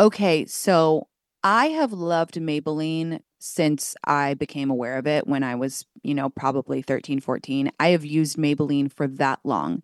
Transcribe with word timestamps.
Okay, 0.00 0.44
so 0.46 1.06
I 1.42 1.66
have 1.66 1.92
loved 1.92 2.34
Maybelline 2.34 3.20
since 3.38 3.94
I 4.04 4.34
became 4.34 4.70
aware 4.70 4.96
of 4.98 5.06
it 5.06 5.26
when 5.26 5.42
I 5.42 5.54
was, 5.54 5.84
you 6.02 6.14
know, 6.14 6.30
probably 6.30 6.82
13, 6.82 7.20
14. 7.20 7.70
I 7.78 7.88
have 7.88 8.04
used 8.04 8.36
Maybelline 8.36 8.90
for 8.92 9.06
that 9.06 9.40
long. 9.44 9.82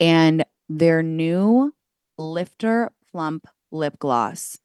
And 0.00 0.44
their 0.68 1.02
new 1.02 1.74
Lifter 2.18 2.92
Plump 3.12 3.46
lip 3.72 3.98
gloss 3.98 4.58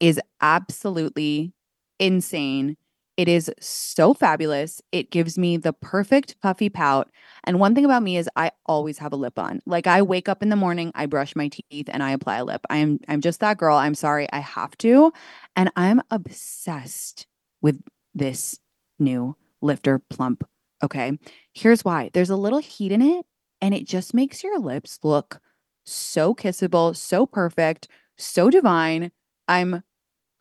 is 0.00 0.20
absolutely 0.42 1.52
insane. 2.00 2.76
It 3.16 3.28
is 3.28 3.50
so 3.60 4.14
fabulous. 4.14 4.80
It 4.92 5.10
gives 5.10 5.36
me 5.36 5.56
the 5.56 5.72
perfect 5.72 6.40
puffy 6.40 6.70
pout. 6.70 7.10
And 7.44 7.60
one 7.60 7.74
thing 7.74 7.84
about 7.84 8.02
me 8.02 8.16
is 8.16 8.30
I 8.36 8.50
always 8.64 8.98
have 8.98 9.12
a 9.12 9.16
lip 9.16 9.38
on. 9.38 9.60
Like 9.66 9.86
I 9.86 10.00
wake 10.02 10.28
up 10.28 10.42
in 10.42 10.48
the 10.48 10.56
morning, 10.56 10.90
I 10.94 11.06
brush 11.06 11.36
my 11.36 11.48
teeth 11.48 11.88
and 11.88 12.02
I 12.02 12.12
apply 12.12 12.38
a 12.38 12.44
lip. 12.44 12.62
I 12.70 12.78
am 12.78 12.98
I'm 13.08 13.20
just 13.20 13.40
that 13.40 13.58
girl. 13.58 13.76
I'm 13.76 13.94
sorry, 13.94 14.26
I 14.32 14.38
have 14.38 14.76
to. 14.78 15.12
And 15.54 15.70
I'm 15.76 16.00
obsessed 16.10 17.26
with 17.60 17.82
this 18.14 18.58
new 18.98 19.36
lifter 19.60 19.98
plump. 19.98 20.44
Okay. 20.82 21.18
Here's 21.52 21.84
why. 21.84 22.10
There's 22.14 22.30
a 22.30 22.36
little 22.36 22.58
heat 22.58 22.92
in 22.92 23.02
it 23.02 23.26
and 23.60 23.74
it 23.74 23.86
just 23.86 24.14
makes 24.14 24.42
your 24.42 24.58
lips 24.58 24.98
look 25.02 25.40
so 25.84 26.34
kissable, 26.34 26.96
so 26.96 27.26
perfect, 27.26 27.88
so 28.16 28.48
divine. 28.50 29.12
I'm 29.48 29.82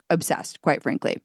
obsessed, 0.10 0.62
quite 0.62 0.82
frankly. 0.84 1.22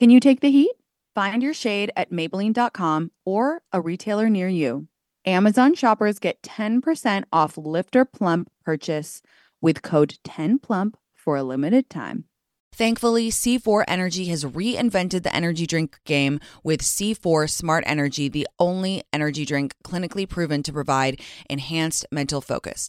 Can 0.00 0.10
you 0.10 0.20
take 0.20 0.40
the 0.40 0.50
heat? 0.50 0.72
Find 1.18 1.42
your 1.42 1.52
shade 1.52 1.90
at 1.96 2.12
Maybelline.com 2.12 3.10
or 3.26 3.62
a 3.72 3.80
retailer 3.80 4.30
near 4.30 4.46
you. 4.46 4.86
Amazon 5.26 5.74
shoppers 5.74 6.20
get 6.20 6.42
10% 6.42 7.24
off 7.32 7.58
Lifter 7.58 8.04
Plump 8.04 8.48
purchase 8.64 9.20
with 9.60 9.82
code 9.82 10.14
10PLUMP 10.24 10.94
for 11.16 11.36
a 11.36 11.42
limited 11.42 11.90
time. 11.90 12.26
Thankfully, 12.72 13.30
C4 13.30 13.82
Energy 13.88 14.26
has 14.26 14.44
reinvented 14.44 15.24
the 15.24 15.34
energy 15.34 15.66
drink 15.66 15.98
game 16.04 16.38
with 16.62 16.82
C4 16.82 17.50
Smart 17.50 17.82
Energy, 17.88 18.28
the 18.28 18.46
only 18.60 19.02
energy 19.12 19.44
drink 19.44 19.74
clinically 19.82 20.28
proven 20.28 20.62
to 20.62 20.72
provide 20.72 21.20
enhanced 21.50 22.06
mental 22.12 22.40
focus. 22.40 22.88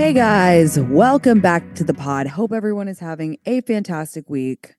Hey 0.00 0.14
guys, 0.14 0.80
welcome 0.80 1.40
back 1.40 1.74
to 1.74 1.84
the 1.84 1.92
pod. 1.92 2.26
Hope 2.26 2.52
everyone 2.52 2.88
is 2.88 3.00
having 3.00 3.36
a 3.44 3.60
fantastic 3.60 4.30
week. 4.30 4.74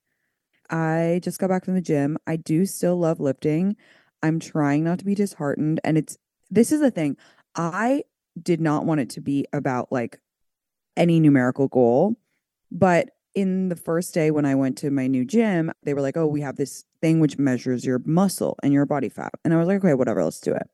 I 0.71 1.19
just 1.21 1.37
got 1.37 1.47
back 1.51 1.63
from 1.63 1.75
the 1.75 1.81
gym. 1.81 2.17
I 2.25 2.37
do 2.37 2.65
still 2.65 2.97
love 2.97 3.19
lifting. 3.19 3.75
I'm 4.23 4.39
trying 4.39 4.83
not 4.83 4.97
to 4.97 5.05
be 5.05 5.13
disheartened. 5.13 5.79
And 5.83 5.95
it's 5.95 6.17
this 6.49 6.71
is 6.71 6.81
the 6.81 6.89
thing. 6.89 7.17
I 7.55 8.01
did 8.41 8.59
not 8.59 8.87
want 8.87 9.01
it 9.01 9.11
to 9.11 9.21
be 9.21 9.45
about 9.53 9.91
like 9.91 10.19
any 10.97 11.19
numerical 11.19 11.67
goal. 11.67 12.15
But 12.71 13.11
in 13.35 13.69
the 13.69 13.75
first 13.75 14.15
day 14.15 14.31
when 14.31 14.47
I 14.47 14.55
went 14.55 14.75
to 14.79 14.89
my 14.89 15.05
new 15.05 15.23
gym, 15.23 15.71
they 15.83 15.93
were 15.93 16.01
like, 16.01 16.17
oh, 16.17 16.25
we 16.25 16.41
have 16.41 16.55
this 16.55 16.83
thing 16.99 17.19
which 17.19 17.37
measures 17.37 17.85
your 17.85 18.01
muscle 18.05 18.57
and 18.63 18.73
your 18.73 18.87
body 18.87 19.07
fat. 19.07 19.33
And 19.45 19.53
I 19.53 19.57
was 19.57 19.67
like, 19.67 19.85
okay, 19.85 19.93
whatever, 19.93 20.23
let's 20.23 20.39
do 20.39 20.55
it. 20.55 20.67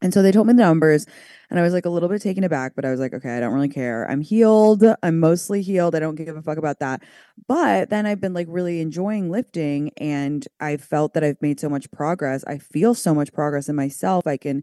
And 0.00 0.14
so 0.14 0.22
they 0.22 0.30
told 0.30 0.46
me 0.46 0.52
the 0.52 0.62
numbers, 0.62 1.06
and 1.50 1.58
I 1.58 1.62
was 1.62 1.72
like 1.72 1.84
a 1.86 1.90
little 1.90 2.08
bit 2.08 2.22
taken 2.22 2.44
aback, 2.44 2.74
but 2.76 2.84
I 2.84 2.90
was 2.90 3.00
like, 3.00 3.14
okay, 3.14 3.36
I 3.36 3.40
don't 3.40 3.52
really 3.52 3.68
care. 3.68 4.08
I'm 4.08 4.20
healed. 4.20 4.84
I'm 5.02 5.18
mostly 5.18 5.60
healed. 5.62 5.94
I 5.94 5.98
don't 6.00 6.14
give 6.14 6.36
a 6.36 6.42
fuck 6.42 6.58
about 6.58 6.78
that. 6.78 7.02
But 7.48 7.90
then 7.90 8.06
I've 8.06 8.20
been 8.20 8.34
like 8.34 8.46
really 8.48 8.80
enjoying 8.80 9.30
lifting, 9.30 9.90
and 9.96 10.46
I 10.60 10.76
felt 10.76 11.14
that 11.14 11.24
I've 11.24 11.42
made 11.42 11.58
so 11.58 11.68
much 11.68 11.90
progress. 11.90 12.44
I 12.44 12.58
feel 12.58 12.94
so 12.94 13.14
much 13.14 13.32
progress 13.32 13.68
in 13.68 13.76
myself. 13.76 14.26
I 14.26 14.36
can 14.36 14.62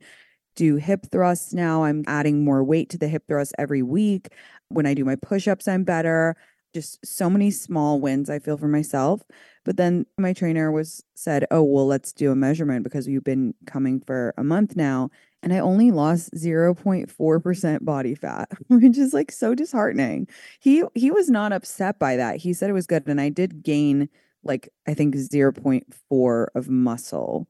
do 0.55 0.77
hip 0.77 1.07
thrusts 1.11 1.53
now. 1.53 1.83
I'm 1.83 2.03
adding 2.07 2.43
more 2.45 2.63
weight 2.63 2.89
to 2.91 2.97
the 2.97 3.07
hip 3.09 3.23
thrust 3.27 3.53
every 3.57 3.83
week. 3.83 4.29
When 4.69 4.85
I 4.85 4.93
do 4.93 5.05
my 5.05 5.15
push 5.15 5.47
ups, 5.47 5.67
I'm 5.67 5.83
better. 5.83 6.35
Just 6.75 7.05
so 7.05 7.29
many 7.31 7.51
small 7.51 8.01
wins 8.01 8.29
I 8.29 8.39
feel 8.39 8.57
for 8.57 8.67
myself. 8.67 9.23
But 9.65 9.77
then 9.77 10.05
my 10.19 10.33
trainer 10.33 10.71
was 10.71 11.03
said, 11.15 11.47
"Oh, 11.51 11.63
well, 11.63 11.87
let's 11.87 12.13
do 12.13 12.31
a 12.31 12.35
measurement 12.35 12.83
because 12.83 13.07
you've 13.07 13.23
been 13.23 13.55
coming 13.65 14.01
for 14.01 14.33
a 14.37 14.43
month 14.43 14.75
now." 14.75 15.09
And 15.43 15.53
I 15.53 15.59
only 15.59 15.91
lost 15.91 16.35
0.4% 16.35 17.85
body 17.85 18.15
fat, 18.15 18.51
which 18.69 18.97
is 18.97 19.13
like 19.13 19.31
so 19.31 19.55
disheartening. 19.55 20.27
He 20.59 20.83
he 20.95 21.11
was 21.11 21.29
not 21.29 21.53
upset 21.53 21.99
by 21.99 22.17
that. 22.17 22.37
He 22.37 22.53
said 22.53 22.69
it 22.69 22.73
was 22.73 22.87
good 22.87 23.07
and 23.07 23.21
I 23.21 23.29
did 23.29 23.63
gain 23.63 24.09
like 24.43 24.69
I 24.87 24.93
think 24.93 25.15
0.4 25.15 26.47
of 26.55 26.69
muscle 26.69 27.47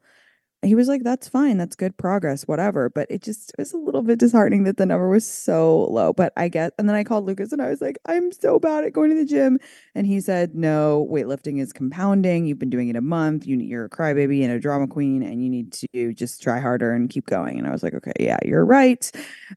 he 0.66 0.76
was 0.76 0.88
like, 0.88 1.04
that's 1.04 1.28
fine. 1.28 1.58
That's 1.58 1.76
good 1.76 1.98
progress, 1.98 2.44
whatever. 2.44 2.90
But 2.90 3.08
it 3.10 3.22
just 3.22 3.54
was 3.58 3.74
a 3.74 3.78
little 3.78 4.02
bit 4.02 4.20
disheartening 4.20 4.64
that 4.64 4.78
the 4.78 4.86
number 4.86 5.10
was 5.10 5.28
so 5.30 5.86
low. 5.86 6.14
But 6.14 6.34
I 6.38 6.48
get, 6.48 6.74
and 6.78 6.88
then 6.88 6.96
I 6.96 7.04
called 7.04 7.26
Lucas 7.26 7.52
and 7.52 7.62
I 7.62 7.70
was 7.70 7.82
like, 7.82 7.98
I'm 8.06 8.32
so 8.32 8.60
bad 8.60 8.84
at 8.84 8.94
going 8.94 9.10
to 9.10 9.16
the 9.16 9.26
gym. 9.26 9.60
And 9.94 10.08
he 10.08 10.22
said, 10.22 10.56
no, 10.56 11.08
weightlifting 11.12 11.60
is 11.60 11.74
compounding. 11.74 12.46
You've 12.46 12.60
been 12.60 12.70
doing 12.70 12.90
it 12.90 12.96
a 12.96 13.02
month. 13.02 13.46
You, 13.46 13.58
you're 13.58 13.86
a 13.86 13.90
crybaby 13.90 14.44
and 14.44 14.52
a 14.52 14.60
drama 14.60 14.88
queen, 14.88 15.24
and 15.24 15.44
you 15.44 15.50
need 15.50 15.72
to 15.74 16.14
just 16.14 16.42
try 16.42 16.60
harder 16.60 16.94
and 16.94 17.10
keep 17.10 17.26
going. 17.28 17.58
And 17.58 17.68
I 17.68 17.72
was 17.72 17.84
like, 17.84 17.94
okay, 17.94 18.14
yeah, 18.20 18.40
you're 18.44 18.66
right. 18.66 19.12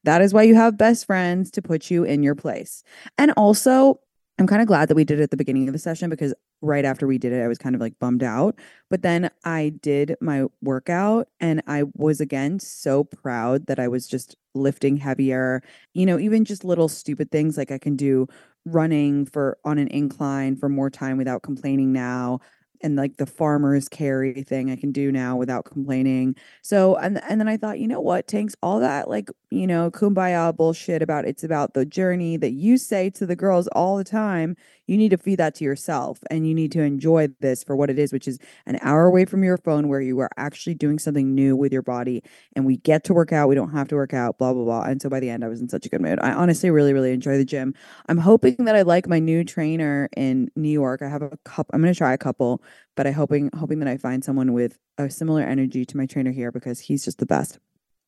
That 0.05 0.23
is 0.23 0.35
why 0.35 0.43
you 0.43 0.55
have 0.55 0.77
best 0.77 1.07
friends 1.07 1.51
to 1.53 1.63
put 1.63 1.91
you 1.91 2.05
in 2.05 2.23
your 2.23 2.35
place. 2.35 2.83
And 3.17 3.33
also, 3.37 4.01
I'm 4.39 4.47
kind 4.47 4.63
of 4.63 4.69
glad 4.69 4.89
that 4.89 4.95
we 4.95 5.05
did 5.05 5.21
it 5.21 5.25
at 5.25 5.31
the 5.31 5.37
beginning 5.37 5.69
of 5.69 5.73
the 5.73 5.79
session 5.79 6.11
because 6.11 6.35
right 6.61 6.85
after 6.85 7.07
we 7.07 7.19
did 7.19 7.33
it, 7.33 7.43
I 7.43 7.49
was 7.49 7.59
kind 7.59 7.75
of 7.75 7.81
like 7.81 7.99
bummed 7.99 8.23
out. 8.23 8.59
But 8.91 9.03
then 9.03 9.31
I 9.45 9.73
did 9.81 10.17
my 10.21 10.47
workout 10.63 11.29
and 11.41 11.63
I 11.67 11.85
was 11.95 12.21
again 12.21 12.59
so 12.59 13.05
proud 13.05 13.67
that 13.67 13.79
I 13.79 13.89
was 13.89 14.07
just 14.07 14.37
lifting 14.55 14.97
heavier. 14.97 15.63
You 15.95 16.07
know, 16.07 16.19
even 16.19 16.45
just 16.45 16.65
little 16.65 16.89
stupid 16.89 17.31
things 17.31 17.57
like 17.57 17.71
I 17.71 17.79
can 17.79 17.97
do 17.97 18.27
running 18.65 19.25
for 19.27 19.59
on 19.65 19.79
an 19.79 19.89
incline 19.89 20.57
for 20.57 20.69
more 20.69 20.91
time 20.91 21.17
without 21.17 21.43
complaining 21.43 21.93
now 21.93 22.41
and 22.83 22.97
like 22.97 23.17
the 23.17 23.27
farmers 23.27 23.89
carry 23.89 24.43
thing 24.43 24.71
I 24.71 24.77
can 24.77 24.93
do 24.93 25.11
now 25.11 25.37
without 25.37 25.65
complaining. 25.65 26.37
So 26.63 26.97
and 26.97 27.23
and 27.29 27.41
then 27.41 27.49
I 27.49 27.57
thought, 27.57 27.79
you 27.79 27.89
know 27.89 28.01
what, 28.01 28.27
Tinx, 28.27 28.55
all 28.63 28.81
that 28.81 29.09
like, 29.09 29.31
you 29.51 29.67
know, 29.67 29.91
kumbaya 29.91 30.55
bullshit 30.57 31.03
about 31.03 31.25
it's 31.25 31.45
about 31.45 31.75
the 31.75 31.85
journey 31.85 32.37
that 32.37 32.53
you 32.53 32.77
say 32.79 33.11
to 33.11 33.27
the 33.27 33.37
girls 33.37 33.67
all 33.69 33.97
the 33.97 34.05
time. 34.05 34.57
You 34.89 34.97
need 34.97 35.11
to 35.11 35.19
feed 35.19 35.37
that 35.37 35.55
to 35.57 35.65
yourself 35.65 36.19
and 36.31 36.49
you 36.49 36.55
need 36.55 36.73
to 36.73 36.83
enjoy 36.83 37.29
this 37.41 37.63
for 37.63 37.77
what 37.77 37.91
it 37.91 37.99
is, 37.99 38.13
which 38.13 38.27
is 38.27 38.39
an 38.67 38.79
hour 38.83 39.05
away 39.05 39.27
from 39.27 39.45
your 39.45 39.59
phone 39.59 39.87
where 39.87 40.01
you 40.01 40.19
are 40.19 40.31
actually 40.37 40.75
doing 40.75 40.99
something 40.99 41.35
new 41.35 41.55
with 41.55 41.73
your 41.73 41.83
body 41.83 42.23
and 42.57 42.65
we 42.65 42.79
get 42.79 43.05
to 43.05 43.15
work 43.15 43.33
out. 43.33 43.49
We 43.49 43.55
don't 43.55 43.73
have 43.73 43.89
to 43.89 43.97
work 43.97 44.15
out, 44.15 44.39
blah, 44.39 44.53
blah, 44.53 44.65
blah. 44.65 44.83
And 44.83 45.01
so 45.01 45.09
by 45.09 45.21
the 45.21 45.29
end, 45.29 45.45
I 45.45 45.49
was 45.49 45.61
in 45.61 45.69
such 45.69 45.85
a 45.85 45.89
good 45.91 46.01
mood. 46.01 46.19
I 46.21 46.33
honestly 46.33 46.71
really, 46.71 46.95
really 46.95 47.13
enjoy 47.13 47.37
the 47.37 47.45
gym. 47.45 47.75
I'm 48.09 48.19
hoping 48.19 48.65
that 48.65 48.75
I 48.75 48.83
like 48.83 49.07
my 49.07 49.19
new 49.19 49.45
trainer 49.45 50.09
in 50.17 50.51
New 50.57 50.71
York. 50.71 51.03
I 51.03 51.09
have 51.09 51.23
a 51.23 51.37
couple, 51.45 51.71
I'm 51.75 51.83
going 51.83 51.93
to 51.93 51.99
try 51.99 52.15
a 52.15 52.19
couple, 52.19 52.63
but 52.97 53.07
I 53.07 53.11
hoping, 53.11 53.51
hoping 53.57 53.81
that 53.81 53.89
I 53.89 53.99
find 53.99 54.25
someone 54.25 54.55
with 54.55 54.79
a 54.97 55.11
similar 55.11 55.43
energy 55.43 55.85
to 55.85 55.97
my 55.97 56.07
trainer 56.07 56.33
here 56.33 56.51
because 56.51 56.81
he's 56.81 57.05
just 57.05 57.19
the 57.19 57.27
best. 57.27 57.59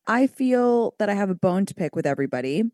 I 0.06 0.26
feel 0.26 0.94
that 0.98 1.10
I 1.10 1.14
have 1.14 1.30
a 1.30 1.34
bone 1.34 1.66
to 1.66 1.74
pick 1.74 1.94
with 1.94 2.06
everybody. 2.06 2.64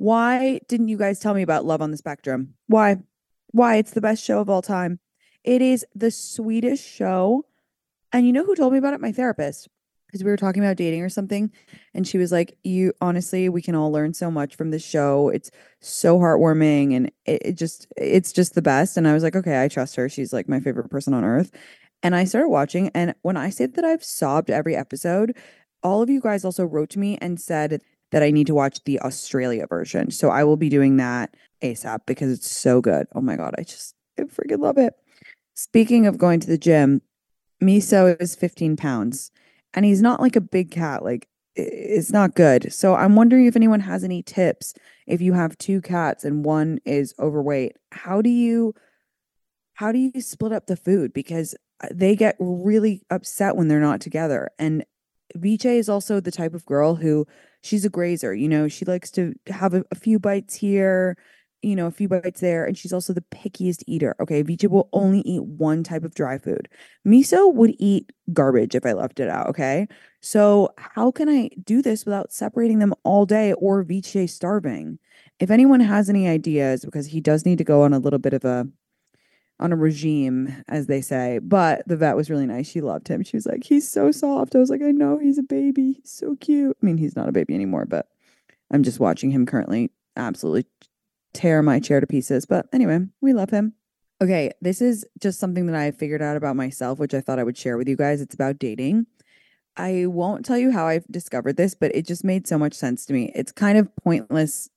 Why 0.00 0.60
didn't 0.66 0.88
you 0.88 0.96
guys 0.96 1.18
tell 1.18 1.34
me 1.34 1.42
about 1.42 1.66
Love 1.66 1.82
on 1.82 1.90
the 1.90 1.96
Spectrum? 1.98 2.54
Why? 2.68 2.96
Why? 3.48 3.76
It's 3.76 3.90
the 3.90 4.00
best 4.00 4.24
show 4.24 4.40
of 4.40 4.48
all 4.48 4.62
time. 4.62 4.98
It 5.44 5.60
is 5.60 5.84
the 5.94 6.10
sweetest 6.10 6.88
show. 6.88 7.44
And 8.10 8.26
you 8.26 8.32
know 8.32 8.46
who 8.46 8.54
told 8.54 8.72
me 8.72 8.78
about 8.78 8.94
it? 8.94 9.02
My 9.02 9.12
therapist. 9.12 9.68
Because 10.06 10.24
we 10.24 10.30
were 10.30 10.38
talking 10.38 10.64
about 10.64 10.78
dating 10.78 11.02
or 11.02 11.10
something. 11.10 11.52
And 11.92 12.08
she 12.08 12.16
was 12.16 12.32
like, 12.32 12.56
You 12.64 12.94
honestly, 13.02 13.50
we 13.50 13.60
can 13.60 13.74
all 13.74 13.92
learn 13.92 14.14
so 14.14 14.30
much 14.30 14.56
from 14.56 14.70
this 14.70 14.82
show. 14.82 15.28
It's 15.28 15.50
so 15.80 16.18
heartwarming 16.18 16.96
and 16.96 17.12
it, 17.26 17.42
it 17.44 17.58
just, 17.58 17.86
it's 17.98 18.32
just 18.32 18.54
the 18.54 18.62
best. 18.62 18.96
And 18.96 19.06
I 19.06 19.12
was 19.12 19.22
like, 19.22 19.36
Okay, 19.36 19.62
I 19.62 19.68
trust 19.68 19.96
her. 19.96 20.08
She's 20.08 20.32
like 20.32 20.48
my 20.48 20.60
favorite 20.60 20.88
person 20.88 21.12
on 21.12 21.24
earth. 21.24 21.50
And 22.02 22.16
I 22.16 22.24
started 22.24 22.48
watching. 22.48 22.90
And 22.94 23.14
when 23.20 23.36
I 23.36 23.50
say 23.50 23.66
that 23.66 23.84
I've 23.84 24.02
sobbed 24.02 24.48
every 24.48 24.74
episode, 24.74 25.36
all 25.82 26.00
of 26.00 26.08
you 26.08 26.22
guys 26.22 26.42
also 26.42 26.64
wrote 26.64 26.88
to 26.90 26.98
me 26.98 27.18
and 27.20 27.38
said 27.38 27.82
that 28.10 28.22
I 28.22 28.30
need 28.30 28.46
to 28.48 28.54
watch 28.54 28.82
the 28.84 29.00
Australia 29.00 29.66
version. 29.66 30.10
So 30.10 30.30
I 30.30 30.44
will 30.44 30.56
be 30.56 30.68
doing 30.68 30.96
that 30.96 31.34
ASAP 31.62 32.00
because 32.06 32.32
it's 32.32 32.50
so 32.50 32.80
good. 32.80 33.06
Oh 33.14 33.20
my 33.20 33.36
God, 33.36 33.54
I 33.58 33.62
just, 33.62 33.94
I 34.18 34.22
freaking 34.22 34.60
love 34.60 34.78
it. 34.78 34.94
Speaking 35.54 36.06
of 36.06 36.18
going 36.18 36.40
to 36.40 36.46
the 36.46 36.58
gym, 36.58 37.02
Miso 37.62 38.20
is 38.20 38.34
15 38.34 38.76
pounds 38.76 39.30
and 39.74 39.84
he's 39.84 40.02
not 40.02 40.20
like 40.20 40.36
a 40.36 40.40
big 40.40 40.70
cat. 40.70 41.04
Like, 41.04 41.28
it's 41.54 42.12
not 42.12 42.34
good. 42.34 42.72
So 42.72 42.94
I'm 42.94 43.16
wondering 43.16 43.46
if 43.46 43.56
anyone 43.56 43.80
has 43.80 44.04
any 44.04 44.22
tips. 44.22 44.74
If 45.06 45.20
you 45.20 45.32
have 45.34 45.58
two 45.58 45.80
cats 45.80 46.24
and 46.24 46.44
one 46.44 46.78
is 46.84 47.14
overweight, 47.18 47.76
how 47.92 48.22
do 48.22 48.30
you, 48.30 48.74
how 49.74 49.92
do 49.92 49.98
you 49.98 50.20
split 50.20 50.52
up 50.52 50.66
the 50.66 50.76
food? 50.76 51.12
Because 51.12 51.54
uh, 51.82 51.88
they 51.90 52.14
get 52.14 52.36
really 52.38 53.02
upset 53.10 53.56
when 53.56 53.68
they're 53.68 53.80
not 53.80 54.00
together. 54.00 54.50
And 54.58 54.84
Viche 55.34 55.66
is 55.66 55.88
also 55.88 56.20
the 56.20 56.30
type 56.30 56.54
of 56.54 56.66
girl 56.66 56.96
who 56.96 57.26
she's 57.62 57.84
a 57.84 57.90
grazer. 57.90 58.34
You 58.34 58.48
know, 58.48 58.68
she 58.68 58.84
likes 58.84 59.10
to 59.12 59.34
have 59.48 59.74
a, 59.74 59.84
a, 59.90 59.94
few 59.94 60.18
bites 60.18 60.54
here, 60.54 61.16
you 61.62 61.76
know, 61.76 61.86
a 61.86 61.90
few 61.90 62.08
bites 62.08 62.40
there. 62.40 62.64
And 62.64 62.76
she's 62.76 62.92
also 62.92 63.12
the 63.12 63.24
pickiest 63.32 63.82
eater. 63.86 64.16
Okay. 64.20 64.42
Viche 64.42 64.64
will 64.64 64.88
only 64.92 65.20
eat 65.20 65.44
one 65.44 65.82
type 65.82 66.04
of 66.04 66.14
dry 66.14 66.38
food. 66.38 66.68
Miso 67.06 67.52
would 67.54 67.74
eat 67.78 68.10
garbage 68.32 68.74
if 68.74 68.86
I 68.86 68.92
left 68.92 69.20
it 69.20 69.28
out. 69.28 69.48
Okay. 69.48 69.86
So, 70.20 70.70
how 70.76 71.10
can 71.10 71.28
I 71.28 71.50
do 71.62 71.82
this 71.82 72.04
without 72.04 72.32
separating 72.32 72.78
them 72.78 72.94
all 73.04 73.26
day 73.26 73.52
or 73.54 73.82
Viche 73.82 74.28
starving? 74.28 74.98
If 75.38 75.50
anyone 75.50 75.80
has 75.80 76.10
any 76.10 76.28
ideas, 76.28 76.84
because 76.84 77.06
he 77.06 77.20
does 77.20 77.46
need 77.46 77.58
to 77.58 77.64
go 77.64 77.82
on 77.82 77.94
a 77.94 77.98
little 77.98 78.18
bit 78.18 78.34
of 78.34 78.44
a 78.44 78.68
on 79.60 79.72
a 79.72 79.76
regime, 79.76 80.64
as 80.68 80.86
they 80.86 81.00
say. 81.00 81.38
But 81.40 81.86
the 81.86 81.96
vet 81.96 82.16
was 82.16 82.30
really 82.30 82.46
nice. 82.46 82.68
She 82.68 82.80
loved 82.80 83.08
him. 83.08 83.22
She 83.22 83.36
was 83.36 83.46
like, 83.46 83.62
he's 83.62 83.88
so 83.88 84.10
soft. 84.10 84.56
I 84.56 84.58
was 84.58 84.70
like, 84.70 84.82
I 84.82 84.90
know 84.90 85.18
he's 85.18 85.38
a 85.38 85.42
baby. 85.42 85.92
He's 86.00 86.10
so 86.10 86.34
cute. 86.36 86.76
I 86.82 86.86
mean, 86.86 86.96
he's 86.96 87.14
not 87.14 87.28
a 87.28 87.32
baby 87.32 87.54
anymore, 87.54 87.84
but 87.84 88.08
I'm 88.70 88.82
just 88.82 88.98
watching 88.98 89.30
him 89.30 89.46
currently 89.46 89.90
absolutely 90.16 90.66
tear 91.32 91.62
my 91.62 91.78
chair 91.78 92.00
to 92.00 92.06
pieces. 92.06 92.46
But 92.46 92.66
anyway, 92.72 93.00
we 93.20 93.32
love 93.32 93.50
him. 93.50 93.74
Okay, 94.22 94.50
this 94.60 94.82
is 94.82 95.06
just 95.18 95.38
something 95.38 95.66
that 95.66 95.76
I 95.76 95.92
figured 95.92 96.20
out 96.20 96.36
about 96.36 96.56
myself, 96.56 96.98
which 96.98 97.14
I 97.14 97.20
thought 97.20 97.38
I 97.38 97.44
would 97.44 97.56
share 97.56 97.76
with 97.78 97.88
you 97.88 97.96
guys. 97.96 98.20
It's 98.20 98.34
about 98.34 98.58
dating. 98.58 99.06
I 99.76 100.06
won't 100.06 100.44
tell 100.44 100.58
you 100.58 100.72
how 100.72 100.86
I've 100.86 101.06
discovered 101.10 101.56
this, 101.56 101.74
but 101.74 101.94
it 101.94 102.06
just 102.06 102.24
made 102.24 102.46
so 102.46 102.58
much 102.58 102.74
sense 102.74 103.06
to 103.06 103.14
me. 103.14 103.32
It's 103.34 103.52
kind 103.52 103.78
of 103.78 103.94
pointless 103.96 104.68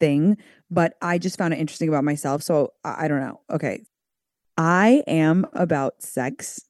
thing, 0.00 0.38
but 0.70 0.94
I 1.02 1.18
just 1.18 1.36
found 1.36 1.52
it 1.52 1.58
interesting 1.58 1.88
about 1.88 2.04
myself. 2.04 2.42
So 2.42 2.72
I, 2.84 3.04
I 3.04 3.08
don't 3.08 3.20
know. 3.20 3.40
Okay, 3.50 3.82
I 4.56 5.02
am 5.06 5.46
about 5.52 6.02
sex. 6.02 6.60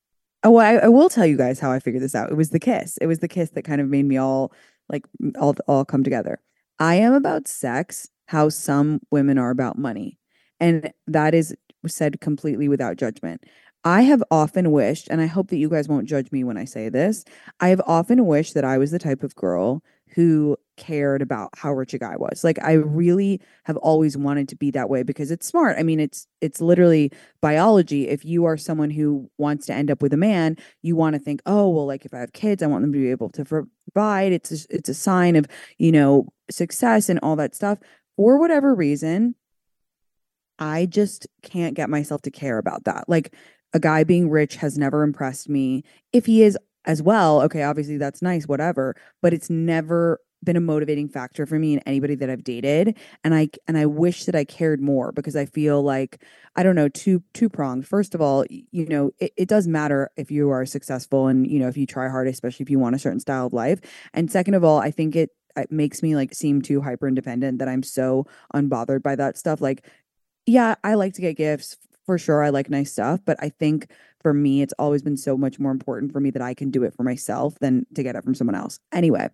Oh, 0.42 0.56
I, 0.56 0.74
I 0.74 0.88
will 0.88 1.08
tell 1.08 1.26
you 1.26 1.36
guys 1.36 1.58
how 1.58 1.70
I 1.70 1.78
figured 1.78 2.02
this 2.02 2.14
out. 2.14 2.30
It 2.30 2.36
was 2.36 2.50
the 2.50 2.58
kiss. 2.58 2.96
It 2.98 3.06
was 3.06 3.20
the 3.20 3.28
kiss 3.28 3.50
that 3.50 3.62
kind 3.62 3.80
of 3.80 3.88
made 3.88 4.04
me 4.04 4.16
all 4.16 4.52
like 4.88 5.04
all 5.38 5.54
all 5.66 5.84
come 5.84 6.04
together. 6.04 6.40
I 6.78 6.96
am 6.96 7.12
about 7.14 7.48
sex 7.48 8.08
how 8.26 8.48
some 8.48 9.00
women 9.10 9.38
are 9.38 9.50
about 9.50 9.78
money. 9.78 10.18
And 10.60 10.92
that 11.06 11.34
is 11.34 11.54
said 11.86 12.20
completely 12.20 12.68
without 12.68 12.96
judgment. 12.96 13.44
I 13.86 14.02
have 14.02 14.20
often 14.32 14.72
wished, 14.72 15.06
and 15.08 15.20
I 15.20 15.26
hope 15.26 15.46
that 15.50 15.58
you 15.58 15.68
guys 15.68 15.88
won't 15.88 16.08
judge 16.08 16.32
me 16.32 16.42
when 16.42 16.56
I 16.56 16.64
say 16.64 16.88
this, 16.88 17.24
I 17.60 17.68
have 17.68 17.80
often 17.86 18.26
wished 18.26 18.54
that 18.54 18.64
I 18.64 18.78
was 18.78 18.90
the 18.90 18.98
type 18.98 19.22
of 19.22 19.36
girl 19.36 19.80
who 20.08 20.56
cared 20.76 21.22
about 21.22 21.50
how 21.56 21.72
rich 21.72 21.94
a 21.94 21.98
guy 21.98 22.16
was. 22.16 22.42
Like 22.42 22.60
I 22.64 22.72
really 22.72 23.40
have 23.62 23.76
always 23.76 24.16
wanted 24.16 24.48
to 24.48 24.56
be 24.56 24.72
that 24.72 24.90
way 24.90 25.04
because 25.04 25.30
it's 25.30 25.46
smart. 25.46 25.76
I 25.78 25.84
mean, 25.84 26.00
it's 26.00 26.26
it's 26.40 26.60
literally 26.60 27.12
biology. 27.40 28.08
If 28.08 28.24
you 28.24 28.44
are 28.44 28.56
someone 28.56 28.90
who 28.90 29.30
wants 29.38 29.66
to 29.66 29.74
end 29.74 29.88
up 29.88 30.02
with 30.02 30.12
a 30.12 30.16
man, 30.16 30.56
you 30.82 30.96
want 30.96 31.14
to 31.14 31.20
think, 31.20 31.40
"Oh, 31.46 31.68
well, 31.68 31.86
like 31.86 32.04
if 32.04 32.12
I 32.12 32.18
have 32.18 32.32
kids, 32.32 32.64
I 32.64 32.66
want 32.66 32.82
them 32.82 32.92
to 32.92 32.98
be 32.98 33.10
able 33.12 33.30
to 33.30 33.44
provide." 33.44 34.32
It's 34.32 34.50
a, 34.50 34.66
it's 34.68 34.88
a 34.88 34.94
sign 34.94 35.36
of, 35.36 35.46
you 35.78 35.92
know, 35.92 36.26
success 36.50 37.08
and 37.08 37.20
all 37.22 37.36
that 37.36 37.54
stuff. 37.54 37.78
For 38.16 38.36
whatever 38.38 38.74
reason, 38.74 39.36
I 40.58 40.86
just 40.86 41.26
can't 41.42 41.74
get 41.74 41.90
myself 41.90 42.22
to 42.22 42.30
care 42.30 42.58
about 42.58 42.84
that. 42.84 43.08
Like 43.08 43.34
a 43.72 43.80
guy 43.80 44.04
being 44.04 44.30
rich 44.30 44.56
has 44.56 44.78
never 44.78 45.02
impressed 45.02 45.48
me. 45.48 45.84
If 46.12 46.26
he 46.26 46.42
is 46.42 46.56
as 46.84 47.02
well, 47.02 47.42
okay, 47.42 47.62
obviously 47.62 47.96
that's 47.96 48.22
nice, 48.22 48.46
whatever, 48.46 48.94
but 49.22 49.34
it's 49.34 49.50
never 49.50 50.20
been 50.44 50.56
a 50.56 50.60
motivating 50.60 51.08
factor 51.08 51.46
for 51.46 51.58
me 51.58 51.74
and 51.74 51.82
anybody 51.86 52.14
that 52.14 52.30
I've 52.30 52.44
dated 52.44 52.96
and 53.24 53.34
I 53.34 53.48
and 53.66 53.76
I 53.76 53.86
wish 53.86 54.24
that 54.24 54.34
I 54.34 54.44
cared 54.44 54.80
more 54.80 55.10
because 55.12 55.34
I 55.34 55.46
feel 55.46 55.82
like 55.82 56.22
I 56.54 56.62
don't 56.62 56.76
know 56.76 56.88
two 56.88 57.22
two 57.34 57.48
pronged 57.48 57.86
first 57.86 58.14
of 58.14 58.20
all 58.20 58.44
you 58.48 58.86
know 58.86 59.10
it, 59.18 59.32
it 59.36 59.48
does 59.48 59.66
matter 59.66 60.10
if 60.16 60.30
you 60.30 60.50
are 60.50 60.66
successful 60.66 61.26
and 61.26 61.50
you 61.50 61.58
know 61.58 61.68
if 61.68 61.76
you 61.76 61.86
try 61.86 62.08
hard 62.08 62.28
especially 62.28 62.64
if 62.64 62.70
you 62.70 62.78
want 62.78 62.94
a 62.94 62.98
certain 62.98 63.20
style 63.20 63.46
of 63.46 63.52
life. 63.52 63.80
And 64.12 64.30
second 64.30 64.54
of 64.54 64.62
all 64.62 64.78
I 64.78 64.90
think 64.90 65.16
it 65.16 65.30
it 65.56 65.72
makes 65.72 66.02
me 66.02 66.14
like 66.14 66.34
seem 66.34 66.60
too 66.60 66.82
hyper 66.82 67.08
independent 67.08 67.58
that 67.58 67.68
I'm 67.68 67.82
so 67.82 68.26
unbothered 68.54 69.02
by 69.02 69.16
that 69.16 69.38
stuff. 69.38 69.60
Like 69.60 69.86
yeah 70.44 70.76
I 70.84 70.94
like 70.94 71.14
to 71.14 71.22
get 71.22 71.36
gifts 71.36 71.76
for 72.06 72.18
sure 72.18 72.42
I 72.42 72.50
like 72.50 72.70
nice 72.70 72.92
stuff 72.92 73.20
but 73.24 73.36
I 73.40 73.50
think 73.50 73.88
for 74.26 74.34
me, 74.34 74.60
it's 74.60 74.74
always 74.76 75.02
been 75.02 75.16
so 75.16 75.36
much 75.36 75.60
more 75.60 75.70
important 75.70 76.12
for 76.12 76.18
me 76.18 76.30
that 76.30 76.42
I 76.42 76.52
can 76.52 76.72
do 76.72 76.82
it 76.82 76.92
for 76.92 77.04
myself 77.04 77.56
than 77.60 77.86
to 77.94 78.02
get 78.02 78.16
it 78.16 78.24
from 78.24 78.34
someone 78.34 78.56
else. 78.56 78.80
Anyway, 78.92 79.28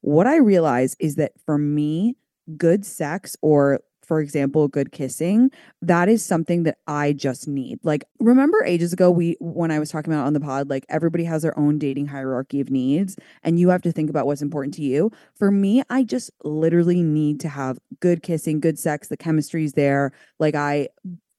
what 0.00 0.26
I 0.26 0.36
realize 0.36 0.96
is 0.98 1.16
that 1.16 1.32
for 1.44 1.58
me, 1.58 2.16
good 2.56 2.86
sex 2.86 3.36
or 3.42 3.80
for 4.00 4.18
example, 4.18 4.66
good 4.66 4.92
kissing, 4.92 5.50
that 5.82 6.08
is 6.08 6.24
something 6.24 6.62
that 6.62 6.78
I 6.86 7.12
just 7.12 7.46
need. 7.46 7.80
Like, 7.82 8.04
remember 8.18 8.64
ages 8.64 8.94
ago, 8.94 9.10
we, 9.10 9.36
when 9.40 9.70
I 9.70 9.78
was 9.78 9.90
talking 9.90 10.10
about 10.10 10.26
on 10.26 10.32
the 10.32 10.40
pod, 10.40 10.70
like 10.70 10.86
everybody 10.88 11.24
has 11.24 11.42
their 11.42 11.56
own 11.58 11.78
dating 11.78 12.06
hierarchy 12.06 12.60
of 12.62 12.70
needs, 12.70 13.18
and 13.42 13.60
you 13.60 13.68
have 13.68 13.82
to 13.82 13.92
think 13.92 14.08
about 14.08 14.24
what's 14.24 14.40
important 14.40 14.72
to 14.76 14.82
you. 14.82 15.12
For 15.34 15.50
me, 15.50 15.82
I 15.90 16.02
just 16.02 16.30
literally 16.42 17.02
need 17.02 17.40
to 17.40 17.50
have 17.50 17.78
good 18.00 18.22
kissing, 18.22 18.58
good 18.58 18.78
sex, 18.78 19.08
the 19.08 19.18
chemistry's 19.18 19.74
there. 19.74 20.12
Like, 20.38 20.54
I 20.54 20.88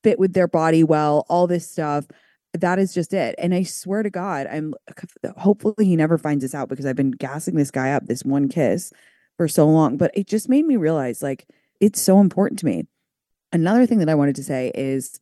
fit 0.04 0.20
with 0.20 0.34
their 0.34 0.48
body 0.48 0.84
well, 0.84 1.26
all 1.30 1.48
this 1.48 1.70
stuff 1.70 2.08
that 2.54 2.80
is 2.80 2.94
just 2.94 3.14
it. 3.14 3.36
And 3.38 3.54
I 3.54 3.64
swear 3.64 4.04
to 4.04 4.10
God, 4.10 4.48
I'm 4.48 4.74
hopefully 5.38 5.86
he 5.86 5.96
never 5.96 6.18
finds 6.18 6.44
this 6.44 6.56
out 6.56 6.70
because 6.70 6.86
I've 6.86 6.96
been 6.96 7.12
gassing 7.12 7.56
this 7.56 7.72
guy 7.72 7.92
up 7.92 8.06
this 8.06 8.24
one 8.24 8.50
kiss 8.50 8.92
for 9.38 9.48
so 9.48 9.68
long. 9.68 9.98
But 9.98 10.12
it 10.14 10.28
just 10.28 10.50
made 10.50 10.66
me 10.66 10.76
realize 10.76 11.22
like 11.22 11.48
it's 11.80 12.02
so 12.02 12.20
important 12.20 12.60
to 12.60 12.66
me. 12.66 12.88
Another 13.54 13.86
thing 13.86 14.00
that 14.00 14.10
I 14.10 14.16
wanted 14.16 14.36
to 14.36 14.44
say 14.44 14.72
is 14.76 15.20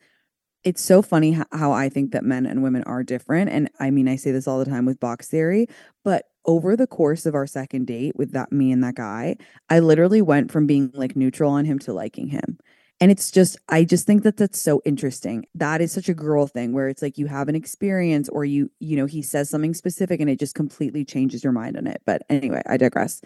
it's 0.63 0.81
so 0.81 1.01
funny 1.01 1.37
how, 1.51 1.71
I 1.71 1.87
think 1.87 2.11
that 2.11 2.23
men 2.23 2.45
and 2.45 2.61
women 2.61 2.83
are 2.83 3.01
different. 3.01 3.49
And 3.49 3.69
I 3.79 3.91
mean, 3.91 4.07
I 4.07 4.17
say 4.17 4.31
this 4.31 4.47
all 4.47 4.59
the 4.59 4.69
time 4.69 4.85
with 4.85 4.99
box 4.99 5.27
theory, 5.27 5.67
but 6.03 6.25
over 6.45 6.75
the 6.75 6.87
course 6.87 7.25
of 7.25 7.33
our 7.33 7.47
second 7.47 7.87
date 7.87 8.15
with 8.15 8.31
that 8.33 8.51
me 8.51 8.71
and 8.71 8.83
that 8.83 8.95
guy, 8.95 9.37
I 9.69 9.79
literally 9.79 10.21
went 10.21 10.51
from 10.51 10.67
being 10.67 10.91
like 10.93 11.15
neutral 11.15 11.51
on 11.51 11.65
him 11.65 11.79
to 11.79 11.93
liking 11.93 12.27
him. 12.27 12.57
And 13.01 13.11
it's 13.11 13.31
just, 13.31 13.57
I 13.69 13.85
just 13.85 14.05
think 14.05 14.23
that 14.23 14.35
that's 14.35 14.61
so 14.61 14.81
interesting. 14.83 15.45
That 15.55 15.79
is 15.79 15.91
such 15.91 16.09
a 16.09 16.13
girl 16.13 16.47
thing 16.47 16.73
where 16.73 16.89
it's 16.89 17.01
like 17.01 17.17
you 17.17 17.27
have 17.27 17.47
an 17.47 17.55
experience 17.55 18.27
or 18.27 18.43
you, 18.43 18.69
you 18.79 18.97
know, 18.97 19.05
he 19.05 19.21
says 19.21 19.49
something 19.49 19.73
specific 19.73 20.19
and 20.19 20.29
it 20.29 20.37
just 20.37 20.53
completely 20.53 21.05
changes 21.05 21.41
your 21.41 21.53
mind 21.53 21.77
on 21.77 21.87
it. 21.87 22.01
But 22.05 22.23
anyway, 22.29 22.61
I 22.67 22.75
digress. 22.75 23.21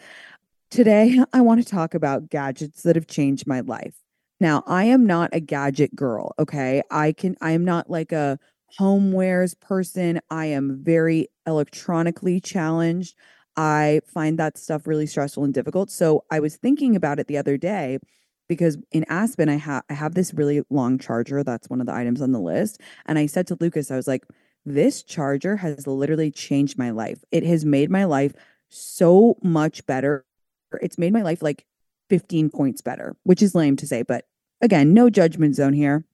Today, 0.70 1.20
I 1.34 1.42
want 1.42 1.64
to 1.64 1.70
talk 1.70 1.96
about 1.96 2.30
gadgets 2.30 2.84
that 2.84 2.96
have 2.96 3.08
changed 3.08 3.48
my 3.48 3.62
life. 3.62 3.96
Now, 4.40 4.64
I 4.68 4.86
am 4.86 5.08
not 5.08 5.32
a 5.34 5.40
gadget 5.40 5.96
girl, 5.96 6.34
okay? 6.38 6.84
I 6.92 7.14
can, 7.14 7.36
I 7.42 7.52
am 7.52 7.66
not 7.66 7.90
like 7.90 8.12
a 8.12 8.38
homewares 8.80 9.60
person. 9.60 10.20
I 10.30 10.48
am 10.48 10.84
very 10.84 11.30
electronically 11.48 12.40
challenged. 12.40 13.16
I 13.56 14.02
find 14.08 14.38
that 14.40 14.58
stuff 14.58 14.86
really 14.86 15.06
stressful 15.06 15.44
and 15.44 15.54
difficult. 15.54 15.90
So 15.90 16.26
I 16.30 16.40
was 16.40 16.58
thinking 16.58 16.96
about 16.96 17.20
it 17.20 17.28
the 17.28 17.38
other 17.38 17.58
day 17.58 18.00
because 18.48 18.78
in 18.92 19.06
Aspen 19.10 19.50
I 19.50 19.56
have 19.56 19.84
I 19.90 19.94
have 19.94 20.16
this 20.16 20.34
really 20.34 20.62
long 20.70 20.98
charger 21.00 21.44
that's 21.44 21.70
one 21.70 21.82
of 21.82 21.88
the 21.88 21.94
items 21.94 22.22
on 22.22 22.32
the 22.32 22.40
list 22.40 22.82
and 23.06 23.18
I 23.18 23.26
said 23.26 23.48
to 23.48 23.58
Lucas 23.60 23.92
I 23.92 23.96
was 23.96 24.08
like 24.08 24.26
this 24.66 25.04
charger 25.04 25.58
has 25.58 25.88
literally 25.88 26.32
changed 26.32 26.78
my 26.78 26.92
life. 26.92 27.24
It 27.32 27.44
has 27.44 27.66
made 27.66 27.90
my 27.90 28.06
life 28.06 28.34
so 28.70 29.38
much 29.44 29.86
better. 29.86 30.26
It's 30.82 30.98
made 30.98 31.14
my 31.14 31.22
life 31.22 31.42
like 31.42 31.66
15 32.10 32.50
points 32.50 32.82
better, 32.82 33.16
which 33.24 33.42
is 33.42 33.56
lame 33.56 33.76
to 33.78 33.88
say, 33.88 34.04
but 34.04 34.26
again, 34.62 34.94
no 34.94 35.10
judgment 35.10 35.56
zone 35.56 35.74
here. 35.74 36.06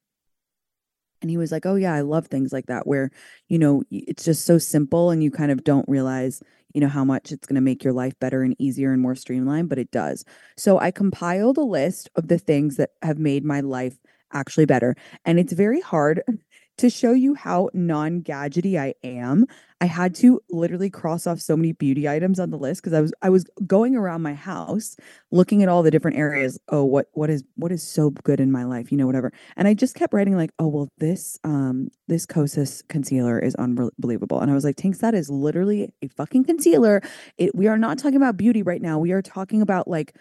And 1.22 1.30
he 1.30 1.36
was 1.36 1.52
like, 1.52 1.66
Oh, 1.66 1.74
yeah, 1.76 1.94
I 1.94 2.00
love 2.00 2.26
things 2.28 2.52
like 2.52 2.66
that, 2.66 2.86
where, 2.86 3.10
you 3.48 3.58
know, 3.58 3.82
it's 3.90 4.24
just 4.24 4.44
so 4.44 4.58
simple 4.58 5.10
and 5.10 5.22
you 5.22 5.30
kind 5.30 5.50
of 5.50 5.64
don't 5.64 5.88
realize, 5.88 6.42
you 6.74 6.80
know, 6.80 6.88
how 6.88 7.04
much 7.04 7.32
it's 7.32 7.46
going 7.46 7.56
to 7.56 7.60
make 7.60 7.84
your 7.84 7.92
life 7.92 8.18
better 8.20 8.42
and 8.42 8.54
easier 8.58 8.92
and 8.92 9.02
more 9.02 9.14
streamlined, 9.14 9.68
but 9.68 9.78
it 9.78 9.90
does. 9.90 10.24
So 10.56 10.78
I 10.78 10.90
compiled 10.90 11.58
a 11.58 11.62
list 11.62 12.08
of 12.16 12.28
the 12.28 12.38
things 12.38 12.76
that 12.76 12.90
have 13.02 13.18
made 13.18 13.44
my 13.44 13.60
life 13.60 13.96
actually 14.32 14.66
better. 14.66 14.94
And 15.24 15.38
it's 15.40 15.52
very 15.52 15.80
hard 15.80 16.22
to 16.80 16.90
show 16.90 17.12
you 17.12 17.34
how 17.34 17.68
non 17.74 18.22
gadgety 18.22 18.78
I 18.78 18.94
am, 19.04 19.46
I 19.82 19.86
had 19.86 20.14
to 20.16 20.40
literally 20.50 20.90
cross 20.90 21.26
off 21.26 21.40
so 21.40 21.56
many 21.56 21.72
beauty 21.72 22.08
items 22.08 22.40
on 22.40 22.50
the 22.50 22.58
list 22.58 22.82
because 22.82 22.94
I 22.94 23.00
was 23.00 23.12
I 23.22 23.30
was 23.30 23.44
going 23.66 23.96
around 23.96 24.22
my 24.22 24.34
house 24.34 24.96
looking 25.30 25.62
at 25.62 25.68
all 25.68 25.82
the 25.82 25.90
different 25.90 26.16
areas. 26.16 26.58
Oh, 26.68 26.84
what 26.84 27.06
what 27.12 27.30
is 27.30 27.44
what 27.56 27.70
is 27.72 27.82
so 27.82 28.10
good 28.10 28.40
in 28.40 28.50
my 28.50 28.64
life, 28.64 28.90
you 28.90 28.98
know, 28.98 29.06
whatever. 29.06 29.32
And 29.56 29.68
I 29.68 29.74
just 29.74 29.94
kept 29.94 30.12
writing 30.14 30.36
like, 30.36 30.50
oh 30.58 30.68
well, 30.68 30.88
this 30.98 31.38
um 31.44 31.88
this 32.08 32.26
Kosas 32.26 32.82
concealer 32.88 33.38
is 33.38 33.54
unbelievable. 33.56 34.40
And 34.40 34.50
I 34.50 34.54
was 34.54 34.64
like, 34.64 34.76
Tinx, 34.76 34.98
that 34.98 35.14
is 35.14 35.30
literally 35.30 35.92
a 36.02 36.08
fucking 36.08 36.44
concealer. 36.44 37.02
It 37.38 37.54
we 37.54 37.66
are 37.68 37.78
not 37.78 37.98
talking 37.98 38.16
about 38.16 38.36
beauty 38.36 38.62
right 38.62 38.82
now. 38.82 38.98
We 38.98 39.12
are 39.12 39.22
talking 39.22 39.62
about 39.62 39.88
like 39.88 40.16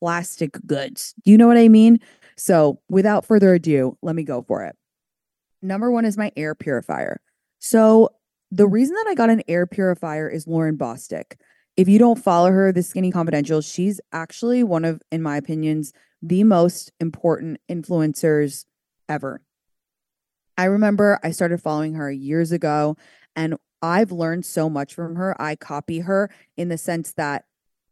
plastic 0.00 0.58
goods. 0.66 1.14
You 1.24 1.38
know 1.38 1.46
what 1.46 1.56
I 1.56 1.68
mean? 1.68 1.98
So 2.36 2.80
without 2.88 3.24
further 3.24 3.54
ado, 3.54 3.96
let 4.02 4.16
me 4.16 4.24
go 4.24 4.42
for 4.42 4.64
it. 4.64 4.76
Number 5.64 5.90
one 5.90 6.04
is 6.04 6.18
my 6.18 6.30
air 6.36 6.54
purifier. 6.54 7.20
So 7.58 8.10
the 8.50 8.68
mm. 8.68 8.72
reason 8.72 8.94
that 8.94 9.06
I 9.08 9.14
got 9.14 9.30
an 9.30 9.42
air 9.48 9.66
purifier 9.66 10.28
is 10.28 10.46
Lauren 10.46 10.76
Bosworth. 10.76 11.36
If 11.76 11.88
you 11.88 11.98
don't 11.98 12.22
follow 12.22 12.50
her, 12.50 12.70
the 12.70 12.82
Skinny 12.82 13.10
Confidential, 13.10 13.60
she's 13.60 14.00
actually 14.12 14.62
one 14.62 14.84
of, 14.84 15.02
in 15.10 15.22
my 15.22 15.38
opinions, 15.38 15.92
the 16.22 16.44
most 16.44 16.92
important 17.00 17.58
influencers 17.68 18.66
ever. 19.08 19.40
I 20.56 20.64
remember 20.64 21.18
I 21.24 21.32
started 21.32 21.60
following 21.60 21.94
her 21.94 22.12
years 22.12 22.52
ago 22.52 22.96
and 23.34 23.56
I've 23.82 24.12
learned 24.12 24.46
so 24.46 24.70
much 24.70 24.94
from 24.94 25.16
her. 25.16 25.40
I 25.40 25.56
copy 25.56 26.00
her 26.00 26.30
in 26.56 26.68
the 26.68 26.78
sense 26.78 27.12
that 27.14 27.44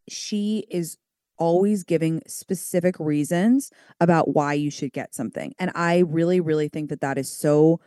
she 0.07 0.65
is 0.69 0.97
always 1.43 1.83
giving 1.83 2.21
specific 2.25 2.97
reasons 2.99 3.69
about 3.99 4.33
why 4.33 4.53
you 4.53 4.71
should 4.71 4.93
get 4.93 5.13
something. 5.13 5.53
And 5.59 5.71
I 5.75 5.99
really, 6.07 6.39
really 6.39 6.69
think 6.69 6.89
that 6.89 7.01
that 7.01 7.17
is 7.17 7.29
so 7.29 7.81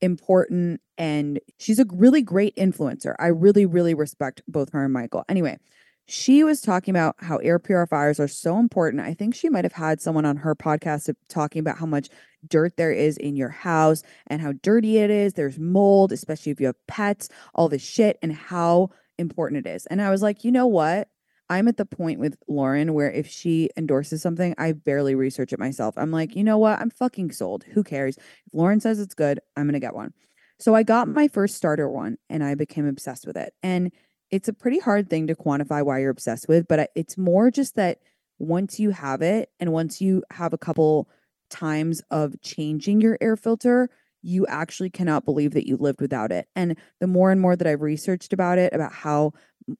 important. 0.00 0.80
And 0.96 1.40
she's 1.58 1.80
a 1.80 1.86
really 1.92 2.22
great 2.22 2.54
influencer. 2.54 3.16
I 3.18 3.26
really, 3.26 3.66
really 3.66 3.92
respect 3.92 4.40
both 4.46 4.70
her 4.70 4.84
and 4.84 4.92
Michael. 4.92 5.24
Anyway, 5.28 5.58
she 6.06 6.44
was 6.44 6.60
talking 6.60 6.94
about 6.94 7.16
how 7.18 7.38
air 7.38 7.58
purifiers 7.58 8.20
are 8.20 8.28
so 8.28 8.60
important. 8.60 9.02
I 9.02 9.14
think 9.14 9.34
she 9.34 9.48
might 9.48 9.64
have 9.64 9.72
had 9.72 10.00
someone 10.00 10.24
on 10.24 10.36
her 10.36 10.54
podcast 10.54 11.12
talking 11.28 11.58
about 11.58 11.78
how 11.78 11.86
much 11.86 12.08
dirt 12.46 12.76
there 12.76 12.92
is 12.92 13.16
in 13.16 13.34
your 13.34 13.48
house 13.48 14.04
and 14.28 14.40
how 14.40 14.52
dirty 14.62 14.98
it 14.98 15.10
is. 15.10 15.32
There's 15.32 15.58
mold, 15.58 16.12
especially 16.12 16.52
if 16.52 16.60
you 16.60 16.66
have 16.66 16.86
pets, 16.86 17.28
all 17.52 17.68
this 17.68 17.82
shit, 17.82 18.16
and 18.22 18.32
how 18.32 18.90
important 19.18 19.66
it 19.66 19.70
is. 19.70 19.86
And 19.86 20.00
I 20.00 20.10
was 20.10 20.22
like, 20.22 20.44
you 20.44 20.52
know 20.52 20.68
what? 20.68 21.08
I'm 21.52 21.68
at 21.68 21.76
the 21.76 21.84
point 21.84 22.18
with 22.18 22.38
Lauren 22.48 22.94
where 22.94 23.10
if 23.10 23.28
she 23.28 23.68
endorses 23.76 24.22
something, 24.22 24.54
I 24.56 24.72
barely 24.72 25.14
research 25.14 25.52
it 25.52 25.58
myself. 25.58 25.92
I'm 25.98 26.10
like, 26.10 26.34
you 26.34 26.42
know 26.42 26.56
what? 26.56 26.80
I'm 26.80 26.88
fucking 26.88 27.32
sold. 27.32 27.64
Who 27.64 27.84
cares? 27.84 28.16
If 28.16 28.54
Lauren 28.54 28.80
says 28.80 28.98
it's 28.98 29.14
good, 29.14 29.38
I'm 29.54 29.64
going 29.64 29.74
to 29.74 29.78
get 29.78 29.94
one. 29.94 30.14
So 30.58 30.74
I 30.74 30.82
got 30.82 31.08
my 31.08 31.28
first 31.28 31.54
starter 31.54 31.90
one 31.90 32.16
and 32.30 32.42
I 32.42 32.54
became 32.54 32.86
obsessed 32.88 33.26
with 33.26 33.36
it. 33.36 33.52
And 33.62 33.92
it's 34.30 34.48
a 34.48 34.54
pretty 34.54 34.78
hard 34.78 35.10
thing 35.10 35.26
to 35.26 35.34
quantify 35.34 35.84
why 35.84 35.98
you're 35.98 36.08
obsessed 36.08 36.48
with, 36.48 36.66
but 36.68 36.90
it's 36.94 37.18
more 37.18 37.50
just 37.50 37.76
that 37.76 37.98
once 38.38 38.80
you 38.80 38.88
have 38.88 39.20
it 39.20 39.50
and 39.60 39.74
once 39.74 40.00
you 40.00 40.22
have 40.30 40.54
a 40.54 40.58
couple 40.58 41.06
times 41.50 42.00
of 42.10 42.40
changing 42.40 43.02
your 43.02 43.18
air 43.20 43.36
filter, 43.36 43.90
you 44.22 44.46
actually 44.46 44.90
cannot 44.90 45.24
believe 45.24 45.52
that 45.52 45.66
you 45.66 45.76
lived 45.76 46.00
without 46.00 46.32
it. 46.32 46.48
And 46.54 46.76
the 47.00 47.06
more 47.06 47.30
and 47.30 47.40
more 47.40 47.56
that 47.56 47.66
I've 47.66 47.82
researched 47.82 48.32
about 48.32 48.58
it, 48.58 48.72
about 48.72 48.92
how 48.92 49.32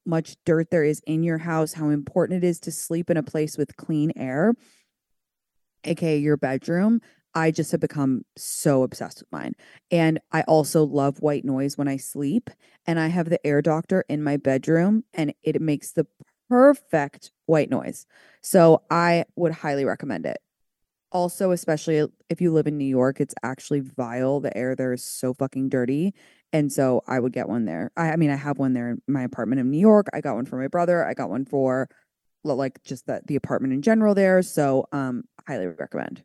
much 0.05 0.37
dirt 0.45 0.71
there 0.71 0.85
is 0.85 1.01
in 1.07 1.23
your 1.23 1.39
house, 1.39 1.73
how 1.73 1.89
important 1.89 2.45
it 2.45 2.47
is 2.47 2.61
to 2.61 2.73
sleep 2.73 3.11
in 3.11 3.17
a 3.17 3.23
place 3.23 3.57
with 3.57 3.77
clean 3.77 4.13
air, 4.17 4.55
aka 5.85 6.19
your 6.19 6.37
bedroom. 6.37 7.01
I 7.35 7.51
just 7.51 7.73
have 7.73 7.81
become 7.81 8.25
so 8.37 8.83
obsessed 8.83 9.21
with 9.21 9.33
mine. 9.33 9.55
And 9.91 10.21
I 10.33 10.43
also 10.43 10.85
love 10.85 11.23
white 11.23 11.45
noise 11.45 11.79
when 11.79 11.89
I 11.89 11.97
sleep. 11.97 12.51
And 12.87 13.01
I 13.01 13.09
have 13.09 13.31
the 13.31 13.45
air 13.47 13.63
doctor 13.63 14.05
in 14.09 14.23
my 14.23 14.37
bedroom, 14.37 15.05
and 15.15 15.33
it 15.43 15.61
makes 15.61 15.93
the 15.93 16.07
perfect 16.51 17.33
white 17.47 17.71
noise. 17.71 18.07
So 18.43 18.83
I 18.91 19.25
would 19.37 19.53
highly 19.53 19.87
recommend 19.87 20.27
it. 20.27 20.39
Also, 21.13 21.51
especially 21.51 22.07
if 22.31 22.41
you 22.41 22.53
live 22.53 22.67
in 22.67 22.79
New 22.79 22.87
York, 22.87 23.21
it's 23.21 23.35
actually 23.43 23.81
vile. 23.81 24.41
The 24.41 24.57
air 24.57 24.75
there 24.75 24.93
is 24.95 25.05
so 25.05 25.35
fucking 25.35 25.69
dirty. 25.69 26.15
And 26.55 26.73
so 26.73 27.03
I 27.07 27.21
would 27.21 27.33
get 27.35 27.49
one 27.49 27.67
there. 27.67 27.93
I, 27.97 28.13
I 28.13 28.17
mean, 28.17 28.31
I 28.31 28.37
have 28.37 28.59
one 28.59 28.73
there 28.73 28.91
in 28.91 29.03
my 29.07 29.23
apartment 29.23 29.61
in 29.61 29.71
New 29.71 29.79
York. 29.79 30.07
I 30.15 30.23
got 30.23 30.37
one 30.37 30.47
for 30.47 30.57
my 30.59 30.69
brother. 30.69 31.05
I 31.05 31.15
got 31.15 31.31
one 31.31 31.45
for 31.45 31.89
like 32.45 32.83
just 32.83 33.07
the, 33.07 33.23
the 33.27 33.37
apartment 33.37 33.75
in 33.75 33.83
general 33.83 34.15
there. 34.15 34.43
So 34.43 34.87
um 34.93 35.25
highly 35.47 35.67
recommend. 35.67 36.25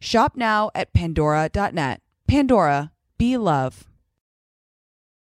Shop 0.00 0.36
now 0.36 0.70
at 0.74 0.92
pandora.net. 0.92 2.00
Pandora, 2.26 2.92
be 3.18 3.36
love. 3.36 3.84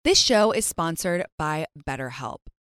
This 0.04 0.18
show 0.18 0.52
is 0.52 0.66
sponsored 0.66 1.24
by 1.38 1.66
BetterHelp. 1.78 2.40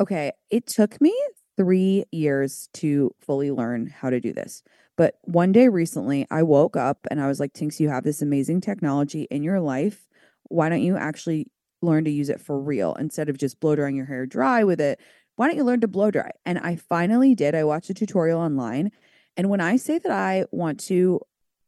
Okay. 0.00 0.32
It 0.50 0.66
took 0.66 1.00
me 1.00 1.14
three 1.56 2.04
years 2.10 2.68
to 2.72 3.14
fully 3.20 3.50
learn 3.50 3.86
how 3.86 4.08
to 4.08 4.18
do 4.18 4.32
this. 4.32 4.62
But 4.96 5.18
one 5.22 5.52
day 5.52 5.68
recently, 5.68 6.26
I 6.30 6.42
woke 6.42 6.76
up 6.76 7.06
and 7.10 7.20
I 7.20 7.26
was 7.26 7.38
like, 7.38 7.52
Tinx, 7.52 7.80
you 7.80 7.88
have 7.90 8.04
this 8.04 8.22
amazing 8.22 8.60
technology 8.60 9.22
in 9.30 9.42
your 9.42 9.60
life. 9.60 10.06
Why 10.44 10.68
don't 10.68 10.82
you 10.82 10.96
actually 10.96 11.48
learn 11.82 12.04
to 12.04 12.10
use 12.10 12.28
it 12.28 12.40
for 12.40 12.58
real 12.60 12.94
instead 12.94 13.28
of 13.28 13.38
just 13.38 13.60
blow 13.60 13.76
drying 13.76 13.96
your 13.96 14.06
hair 14.06 14.26
dry 14.26 14.64
with 14.64 14.80
it? 14.80 15.00
Why 15.36 15.48
don't 15.48 15.56
you 15.56 15.64
learn 15.64 15.80
to 15.80 15.88
blow 15.88 16.10
dry? 16.10 16.30
And 16.44 16.58
I 16.58 16.76
finally 16.76 17.34
did. 17.34 17.54
I 17.54 17.64
watched 17.64 17.90
a 17.90 17.94
tutorial 17.94 18.40
online. 18.40 18.90
And 19.36 19.48
when 19.48 19.60
I 19.60 19.76
say 19.76 19.98
that 19.98 20.12
I 20.12 20.44
want 20.50 20.80
to 20.80 21.20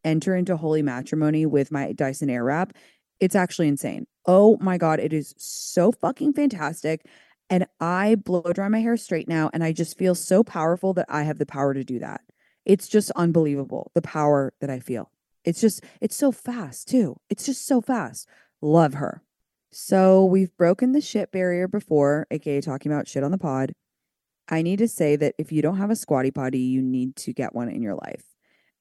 enter 0.04 0.34
into 0.34 0.56
holy 0.56 0.82
matrimony 0.82 1.46
with 1.46 1.70
my 1.70 1.92
Dyson 1.92 2.28
Airwrap, 2.28 2.72
it's 3.20 3.36
actually 3.36 3.68
insane. 3.68 4.06
Oh 4.26 4.58
my 4.60 4.78
God, 4.78 5.00
it 5.00 5.12
is 5.12 5.34
so 5.38 5.92
fucking 5.92 6.32
fantastic. 6.32 7.06
And 7.52 7.66
I 7.80 8.14
blow 8.14 8.40
dry 8.54 8.68
my 8.68 8.80
hair 8.80 8.96
straight 8.96 9.28
now. 9.28 9.50
And 9.52 9.62
I 9.62 9.72
just 9.72 9.98
feel 9.98 10.14
so 10.14 10.42
powerful 10.42 10.94
that 10.94 11.04
I 11.10 11.24
have 11.24 11.36
the 11.36 11.44
power 11.44 11.74
to 11.74 11.84
do 11.84 11.98
that. 11.98 12.22
It's 12.64 12.88
just 12.88 13.10
unbelievable 13.10 13.92
the 13.94 14.00
power 14.00 14.54
that 14.62 14.70
I 14.70 14.80
feel. 14.80 15.10
It's 15.44 15.60
just, 15.60 15.84
it's 16.00 16.16
so 16.16 16.32
fast 16.32 16.88
too. 16.88 17.18
It's 17.28 17.44
just 17.44 17.66
so 17.66 17.82
fast. 17.82 18.26
Love 18.62 18.94
her. 18.94 19.22
So 19.70 20.24
we've 20.24 20.56
broken 20.56 20.92
the 20.92 21.02
shit 21.02 21.30
barrier 21.30 21.68
before, 21.68 22.26
aka 22.30 22.62
talking 22.62 22.90
about 22.90 23.06
shit 23.06 23.22
on 23.22 23.32
the 23.32 23.38
pod. 23.38 23.72
I 24.48 24.62
need 24.62 24.78
to 24.78 24.88
say 24.88 25.16
that 25.16 25.34
if 25.36 25.52
you 25.52 25.60
don't 25.60 25.76
have 25.76 25.90
a 25.90 25.96
squatty 25.96 26.30
potty, 26.30 26.60
you 26.60 26.80
need 26.80 27.16
to 27.16 27.34
get 27.34 27.54
one 27.54 27.68
in 27.68 27.82
your 27.82 27.96
life. 27.96 28.24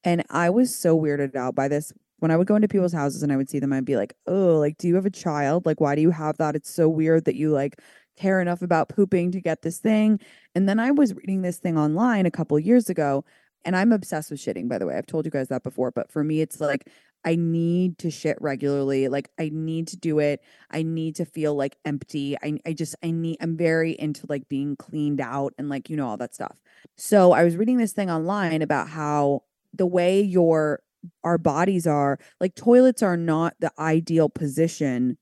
And 0.05 0.23
I 0.29 0.49
was 0.49 0.73
so 0.73 0.97
weirded 0.97 1.35
out 1.35 1.55
by 1.55 1.67
this. 1.67 1.91
When 2.19 2.31
I 2.31 2.37
would 2.37 2.47
go 2.47 2.55
into 2.55 2.67
people's 2.67 2.93
houses 2.93 3.23
and 3.23 3.33
I 3.33 3.35
would 3.35 3.49
see 3.49 3.59
them, 3.59 3.73
I'd 3.73 3.83
be 3.83 3.97
like, 3.97 4.13
oh, 4.27 4.57
like, 4.59 4.77
do 4.77 4.87
you 4.87 4.95
have 4.95 5.07
a 5.07 5.09
child? 5.09 5.65
Like, 5.65 5.81
why 5.81 5.95
do 5.95 6.01
you 6.01 6.11
have 6.11 6.37
that? 6.37 6.55
It's 6.55 6.73
so 6.73 6.87
weird 6.87 7.25
that 7.25 7.35
you 7.35 7.49
like 7.49 7.81
care 8.17 8.41
enough 8.41 8.61
about 8.61 8.89
pooping 8.89 9.31
to 9.31 9.41
get 9.41 9.61
this 9.61 9.79
thing. 9.79 10.19
And 10.55 10.67
then 10.67 10.79
I 10.79 10.91
was 10.91 11.13
reading 11.13 11.41
this 11.41 11.57
thing 11.57 11.77
online 11.77 12.25
a 12.25 12.31
couple 12.31 12.57
years 12.59 12.89
ago, 12.89 13.25
and 13.65 13.75
I'm 13.75 13.91
obsessed 13.91 14.31
with 14.31 14.39
shitting, 14.39 14.67
by 14.67 14.77
the 14.77 14.85
way. 14.85 14.95
I've 14.95 15.05
told 15.05 15.25
you 15.25 15.31
guys 15.31 15.49
that 15.49 15.63
before, 15.63 15.91
but 15.91 16.11
for 16.11 16.23
me, 16.23 16.41
it's 16.41 16.59
like 16.59 16.87
I 17.23 17.35
need 17.35 17.99
to 17.99 18.09
shit 18.09 18.37
regularly. 18.41 19.07
Like 19.07 19.29
I 19.39 19.49
need 19.53 19.87
to 19.89 19.97
do 19.97 20.19
it. 20.19 20.41
I 20.71 20.83
need 20.83 21.15
to 21.17 21.25
feel 21.25 21.55
like 21.55 21.77
empty. 21.85 22.35
I 22.41 22.57
I 22.65 22.73
just 22.73 22.95
I 23.03 23.11
need 23.11 23.37
I'm 23.41 23.57
very 23.57 23.91
into 23.91 24.25
like 24.27 24.49
being 24.49 24.75
cleaned 24.75 25.21
out 25.21 25.53
and 25.57 25.69
like 25.69 25.89
you 25.89 25.97
know 25.97 26.07
all 26.07 26.17
that 26.17 26.33
stuff. 26.33 26.57
So 26.97 27.31
I 27.31 27.43
was 27.43 27.55
reading 27.55 27.77
this 27.77 27.93
thing 27.93 28.09
online 28.09 28.61
about 28.61 28.89
how 28.89 29.43
the 29.73 29.85
way 29.85 30.21
your 30.21 30.81
our 31.23 31.37
bodies 31.37 31.87
are, 31.87 32.19
like 32.39 32.55
toilets 32.55 33.01
are 33.03 33.17
not 33.17 33.55
the 33.59 33.71
ideal 33.79 34.29
position 34.29 35.17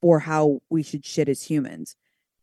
for 0.00 0.20
how 0.20 0.60
we 0.68 0.82
should 0.82 1.04
shit 1.04 1.28
as 1.28 1.44
humans 1.44 1.96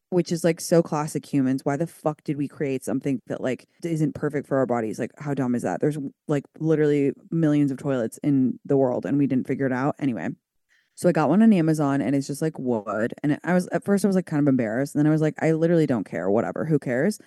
which 0.09 0.31
is 0.31 0.43
like 0.43 0.59
so 0.59 0.81
classic 0.81 1.25
humans. 1.25 1.63
Why 1.63 1.77
the 1.77 1.87
fuck 1.87 2.23
did 2.23 2.37
we 2.37 2.47
create 2.47 2.83
something 2.83 3.21
that 3.27 3.41
like 3.41 3.67
isn't 3.83 4.15
perfect 4.15 4.47
for 4.47 4.57
our 4.57 4.65
bodies? 4.65 4.99
Like, 4.99 5.11
how 5.17 5.33
dumb 5.33 5.55
is 5.55 5.61
that? 5.63 5.81
There's 5.81 5.97
like 6.27 6.45
literally 6.59 7.13
millions 7.31 7.71
of 7.71 7.77
toilets 7.77 8.17
in 8.23 8.59
the 8.65 8.77
world 8.77 9.05
and 9.05 9.17
we 9.17 9.27
didn't 9.27 9.47
figure 9.47 9.67
it 9.67 9.71
out. 9.71 9.95
Anyway, 9.99 10.29
so 10.95 11.07
I 11.07 11.11
got 11.11 11.29
one 11.29 11.43
on 11.43 11.53
Amazon 11.53 12.01
and 12.01 12.15
it's 12.15 12.27
just 12.27 12.41
like 12.41 12.57
wood. 12.57 13.13
And 13.23 13.39
I 13.43 13.53
was 13.53 13.67
at 13.67 13.85
first 13.85 14.03
I 14.03 14.07
was 14.07 14.15
like 14.15 14.25
kind 14.25 14.41
of 14.41 14.47
embarrassed. 14.47 14.95
And 14.95 14.99
then 14.99 15.07
I 15.07 15.11
was 15.11 15.21
like, 15.21 15.35
I 15.41 15.51
literally 15.51 15.85
don't 15.85 16.05
care. 16.05 16.29
Whatever. 16.29 16.65
Who 16.65 16.79
cares? 16.79 17.19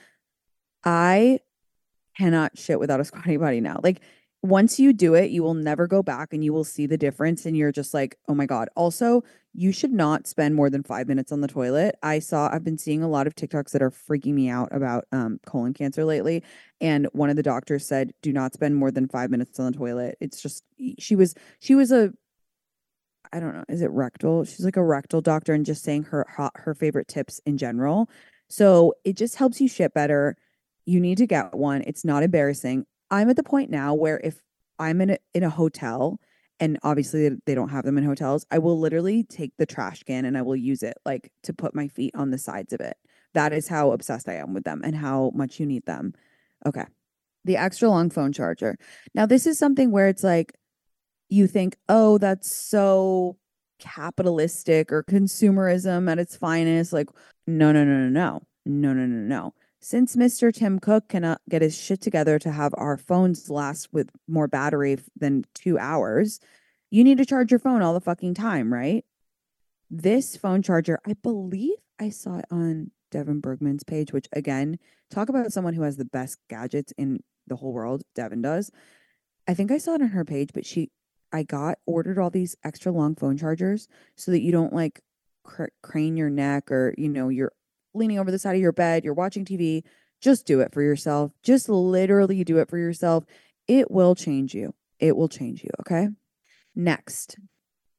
I 0.85 1.39
cannot 2.17 2.59
shit 2.59 2.81
without 2.81 3.01
a 3.01 3.05
squatty 3.07 3.39
potty 3.39 3.61
now. 3.61 3.81
Like 3.83 4.01
once 4.43 4.81
you 4.81 4.93
do 4.93 5.15
it, 5.15 5.31
you 5.31 5.43
will 5.43 5.55
never 5.55 5.87
go 5.87 6.03
back 6.03 6.33
and 6.33 6.45
you 6.45 6.53
will 6.53 6.65
see 6.65 6.87
the 6.87 6.99
difference. 6.99 7.47
And 7.47 7.57
you're 7.57 7.73
just 7.73 7.95
like, 7.95 8.19
oh 8.29 8.35
my 8.35 8.45
God. 8.45 8.69
Also, 8.75 9.23
you 9.55 9.71
should 9.71 9.93
not 9.93 10.27
spend 10.27 10.55
more 10.55 10.69
than 10.69 10.83
five 10.83 11.07
minutes 11.07 11.31
on 11.31 11.41
the 11.41 11.49
toilet. 11.49 11.95
I 12.03 12.19
saw, 12.19 12.49
I've 12.53 12.65
been 12.65 12.79
seeing 12.79 13.03
a 13.03 13.09
lot 13.09 13.27
of 13.27 13.35
TikToks 13.35 13.71
that 13.71 13.83
are 13.83 13.91
freaking 13.91 14.35
me 14.35 14.49
out 14.49 14.75
about 14.75 15.05
um, 15.13 15.39
colon 15.47 15.75
cancer 15.75 16.05
lately. 16.05 16.43
And 16.81 17.07
one 17.13 17.31
of 17.31 17.37
the 17.37 17.43
doctors 17.43 17.87
said, 17.87 18.13
do 18.21 18.33
not 18.33 18.53
spend 18.53 18.75
more 18.75 18.91
than 18.91 19.09
five 19.09 19.31
minutes 19.31 19.61
on 19.61 19.71
the 19.71 19.79
toilet. 19.79 20.17
It's 20.21 20.43
just, 20.43 20.65
she 20.99 21.15
was, 21.15 21.35
she 21.61 21.75
was 21.75 21.93
a, 21.93 22.13
I 23.33 23.41
don't 23.41 23.55
know, 23.55 23.65
is 23.69 23.81
it 23.81 23.91
rectal? 23.91 24.45
She's 24.45 24.65
like 24.65 24.77
a 24.77 24.85
rectal 24.85 25.21
doctor 25.21 25.55
and 25.55 25.65
just 25.65 25.83
saying 25.83 26.03
her 26.05 26.27
her 26.55 26.75
favorite 26.75 27.09
tips 27.09 27.41
in 27.47 27.57
general. 27.57 28.11
So 28.51 28.95
it 29.05 29.17
just 29.17 29.37
helps 29.37 29.59
you 29.59 29.69
shit 29.69 29.95
better. 29.95 30.37
You 30.85 31.01
need 31.01 31.17
to 31.19 31.27
get 31.27 31.55
one. 31.55 31.83
It's 31.87 32.05
not 32.05 32.25
embarrassing. 32.25 32.85
I'm 33.13 33.29
at 33.31 33.37
the 33.37 33.45
point 33.45 33.71
now 33.71 33.95
where 33.95 34.19
if 34.19 34.41
I'm 34.79 35.01
in 35.03 35.11
a, 35.11 35.19
in 35.35 35.45
a 35.45 35.51
hotel 35.51 36.19
and 36.59 36.79
obviously 36.83 37.29
they 37.45 37.55
don't 37.55 37.69
have 37.69 37.85
them 37.85 37.99
in 37.99 38.05
hotels, 38.05 38.47
I 38.51 38.59
will 38.59 38.81
literally 38.81 39.23
take 39.23 39.53
the 39.59 39.67
trash 39.67 40.03
can 40.03 40.25
and 40.25 40.37
I 40.37 40.43
will 40.43 40.57
use 40.57 40.83
it 40.83 40.97
like 41.05 41.31
to 41.43 41.53
put 41.53 41.75
my 41.75 41.89
feet 41.89 42.15
on 42.17 42.31
the 42.31 42.39
sides 42.39 42.73
of 42.73 42.81
it. 42.81 42.97
That 43.35 43.53
is 43.53 43.69
how 43.69 43.93
obsessed 43.93 44.29
I 44.29 44.37
am 44.37 44.55
with 44.55 44.65
them 44.65 44.81
and 44.83 44.97
how 44.97 45.31
much 45.35 45.61
you 45.61 45.67
need 45.67 45.85
them. 45.85 46.15
Okay. 46.65 46.85
The 47.45 47.59
extra 47.59 47.91
long 47.91 48.09
phone 48.09 48.33
charger. 48.33 48.79
Now, 49.15 49.27
this 49.27 49.47
is 49.47 49.59
something 49.59 49.91
where 49.91 50.09
it's 50.09 50.25
like 50.25 50.55
you 51.29 51.47
think, 51.47 51.77
oh, 51.89 52.19
that's 52.19 52.51
so 52.51 53.37
capitalistic 53.79 54.91
or 54.93 55.03
consumerism 55.03 56.11
at 56.11 56.19
its 56.19 56.37
finest. 56.37 56.93
Like, 56.93 57.09
no, 57.47 57.73
no, 57.73 57.85
no, 57.85 58.09
no, 58.09 58.09
no, 58.09 58.43
no, 58.65 58.93
no, 58.93 59.07
no, 59.07 59.07
no. 59.07 59.55
Since 59.85 60.15
Mr. 60.15 60.55
Tim 60.55 60.79
Cook 60.79 61.09
cannot 61.09 61.41
get 61.51 61.61
his 61.61 61.77
shit 61.77 62.01
together 62.01 62.39
to 62.39 62.53
have 62.53 62.73
our 62.79 62.97
phones 62.97 63.51
last 63.51 63.93
with 63.93 64.11
more 64.29 64.47
battery 64.47 64.97
than 65.19 65.45
two 65.55 65.77
hours, 65.77 66.39
you 66.93 67.03
need 67.03 67.19
to 67.19 67.27
charge 67.27 67.51
your 67.51 67.59
phone 67.59 67.83
all 67.83 67.93
the 67.93 68.01
fucking 68.01 68.35
time, 68.35 68.73
right? 68.73 69.05
This 69.91 70.37
phone 70.37 70.63
charger, 70.63 71.01
I 71.05 71.15
believe 71.15 71.79
I 71.99 72.11
saw 72.11 72.39
it 72.39 72.45
on 72.49 72.93
Devin 73.11 73.41
Bergman's 73.41 73.83
page, 73.83 74.13
which 74.13 74.29
again, 74.33 74.79
talk 75.11 75.29
about 75.29 75.53
someone 75.53 75.75
who 75.75 75.83
has 75.83 75.97
the 75.97 76.05
best 76.05 76.39
gadgets 76.49 76.93
in 76.97 77.19
the 77.49 77.57
whole 77.57 77.73
world. 77.73 78.05
Devin 78.15 78.41
does. 78.41 78.71
I 79.49 79.55
think 79.55 79.73
I 79.73 79.79
saw 79.79 79.95
it 79.95 80.03
on 80.03 80.11
her 80.11 80.25
page, 80.25 80.51
but 80.55 80.65
she 80.65 80.93
I 81.33 81.43
got 81.43 81.79
ordered 81.87 82.21
all 82.21 82.31
these 82.31 82.57
extra 82.63 82.93
long 82.93 83.17
phone 83.17 83.37
chargers 83.37 83.89
so 84.15 84.31
that 84.31 84.43
you 84.43 84.53
don't 84.53 84.73
like 84.73 85.01
cr- 85.43 85.65
crane 85.83 86.17
your 86.17 86.31
neck 86.31 86.71
or 86.71 86.95
you 86.97 87.09
know 87.09 87.31
you're 87.31 87.53
leaning 87.95 88.19
over 88.19 88.31
the 88.31 88.39
side 88.39 88.55
of 88.55 88.61
your 88.61 88.73
bed, 88.73 89.05
you're 89.05 89.15
watching 89.15 89.45
TV. 89.45 89.83
Just 90.21 90.47
do 90.47 90.61
it 90.61 90.73
for 90.73 90.83
yourself. 90.83 91.33
Just 91.43 91.69
literally 91.69 92.45
do 92.45 92.59
it 92.59 92.69
for 92.69 92.79
yourself. 92.79 93.25
It 93.67 93.91
will 93.91 94.15
change 94.15 94.55
you. 94.55 94.75
It 94.99 95.17
will 95.17 95.29
change 95.29 95.63
you. 95.63 95.71
Okay. 95.81 96.09
Next, 96.75 97.37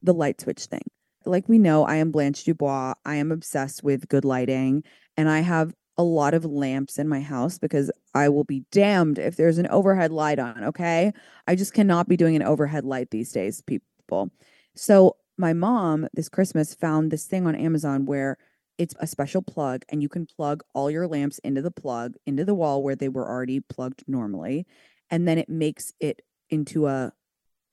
the 0.02 0.14
light 0.14 0.42
switch 0.42 0.66
thing. 0.66 0.84
Like 1.26 1.48
we 1.48 1.60
know, 1.60 1.86
I 1.86 1.96
am 1.96 2.12
Blanche 2.12 2.44
Dubois. 2.44 2.94
I 3.06 3.16
am 3.16 3.32
obsessed 3.32 3.84
with 3.84 4.10
good 4.10 4.26
lighting 4.26 4.84
and 5.16 5.30
I 5.30 5.40
have 5.40 5.74
a 5.98 6.04
lot 6.04 6.34
of 6.34 6.46
lamps 6.46 6.98
in 6.98 7.08
my 7.08 7.22
house 7.22 7.60
because 7.60 7.92
I 8.14 8.30
will 8.30 8.44
be 8.44 8.66
damned 8.72 9.20
if 9.20 9.36
there's 9.36 9.58
an 9.58 9.68
overhead 9.68 10.12
light 10.12 10.40
on. 10.40 10.64
Okay. 10.64 11.14
I 11.48 11.56
just 11.56 11.74
cannot 11.74 12.08
be 12.08 12.18
doing 12.18 12.36
an 12.36 12.44
overhead 12.44 12.84
light 12.84 13.12
these 13.12 13.32
days, 13.32 13.62
people. 13.62 14.32
So, 14.76 15.18
my 15.36 15.52
mom 15.54 16.08
this 16.14 16.30
Christmas 16.30 16.76
found 16.76 17.10
this 17.10 17.26
thing 17.26 17.48
on 17.48 17.56
Amazon 17.56 18.06
where 18.06 18.38
it's 18.78 18.96
a 19.00 19.08
special 19.08 19.42
plug 19.42 19.84
and 19.90 20.02
you 20.02 20.10
can 20.10 20.26
plug 20.26 20.64
all 20.74 20.90
your 20.90 21.08
lamps 21.08 21.40
into 21.40 21.62
the 21.62 21.72
plug, 21.72 22.16
into 22.26 22.44
the 22.46 22.56
wall 22.56 22.84
where 22.84 22.96
they 22.96 23.10
were 23.10 23.28
already 23.28 23.60
plugged 23.60 24.04
normally. 24.08 24.66
And 25.10 25.28
then 25.28 25.38
it 25.38 25.50
makes 25.50 25.94
it 26.00 26.22
into 26.50 26.88
a 26.88 27.14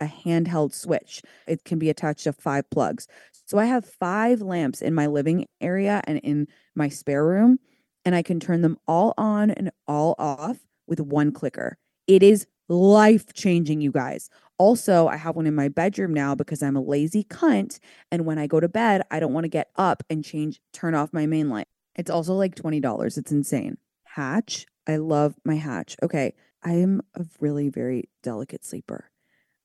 a 0.02 0.06
handheld 0.06 0.72
switch. 0.72 1.20
It 1.46 1.64
can 1.64 1.78
be 1.78 1.90
attached 1.90 2.24
to 2.24 2.32
five 2.32 2.68
plugs. 2.70 3.06
So 3.44 3.58
I 3.58 3.66
have 3.66 3.84
five 3.84 4.40
lamps 4.40 4.80
in 4.80 4.94
my 4.94 5.06
living 5.06 5.46
area 5.60 6.00
and 6.04 6.18
in 6.20 6.48
my 6.74 6.88
spare 6.88 7.24
room 7.24 7.58
and 8.04 8.14
I 8.14 8.22
can 8.22 8.40
turn 8.40 8.62
them 8.62 8.78
all 8.88 9.14
on 9.18 9.50
and 9.50 9.70
all 9.86 10.14
off 10.18 10.58
with 10.86 11.00
one 11.00 11.32
clicker. 11.32 11.76
It 12.06 12.22
is 12.22 12.46
life 12.70 13.32
changing, 13.34 13.80
you 13.80 13.90
guys. 13.90 14.30
Also, 14.56 15.08
I 15.08 15.16
have 15.16 15.36
one 15.36 15.46
in 15.46 15.54
my 15.54 15.68
bedroom 15.68 16.14
now 16.14 16.34
because 16.34 16.62
I'm 16.62 16.76
a 16.76 16.80
lazy 16.80 17.24
cunt. 17.24 17.78
And 18.10 18.24
when 18.24 18.38
I 18.38 18.46
go 18.46 18.60
to 18.60 18.68
bed, 18.68 19.02
I 19.10 19.20
don't 19.20 19.32
want 19.32 19.44
to 19.44 19.48
get 19.48 19.70
up 19.76 20.02
and 20.08 20.24
change, 20.24 20.60
turn 20.72 20.94
off 20.94 21.12
my 21.12 21.26
main 21.26 21.50
light. 21.50 21.68
It's 21.96 22.10
also 22.10 22.34
like 22.34 22.54
$20. 22.54 23.18
It's 23.18 23.32
insane. 23.32 23.78
Hatch. 24.04 24.66
I 24.86 24.96
love 24.96 25.34
my 25.44 25.56
hatch. 25.56 25.96
Okay. 26.02 26.34
I 26.62 26.74
am 26.74 27.02
a 27.14 27.24
really 27.40 27.68
very 27.68 28.08
delicate 28.22 28.64
sleeper. 28.64 29.10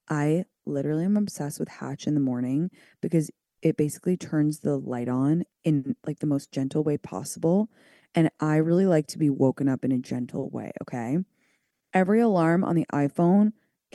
I 0.09 0.45
literally 0.65 1.05
am 1.05 1.17
obsessed 1.17 1.59
with 1.59 1.67
Hatch 1.67 2.07
in 2.07 2.13
the 2.13 2.19
morning 2.19 2.71
because 3.01 3.29
it 3.61 3.77
basically 3.77 4.17
turns 4.17 4.59
the 4.59 4.77
light 4.77 5.09
on 5.09 5.43
in 5.63 5.95
like 6.05 6.19
the 6.19 6.27
most 6.27 6.51
gentle 6.51 6.83
way 6.83 6.97
possible. 6.97 7.69
And 8.13 8.29
I 8.39 8.57
really 8.57 8.85
like 8.85 9.07
to 9.07 9.17
be 9.17 9.29
woken 9.29 9.67
up 9.67 9.83
in 9.83 9.91
a 9.91 9.97
gentle 9.97 10.49
way. 10.49 10.71
Okay. 10.83 11.17
Every 11.95 12.19
alarm 12.19 12.63
on 12.65 12.75
the 12.75 12.85
iPhone 12.93 13.53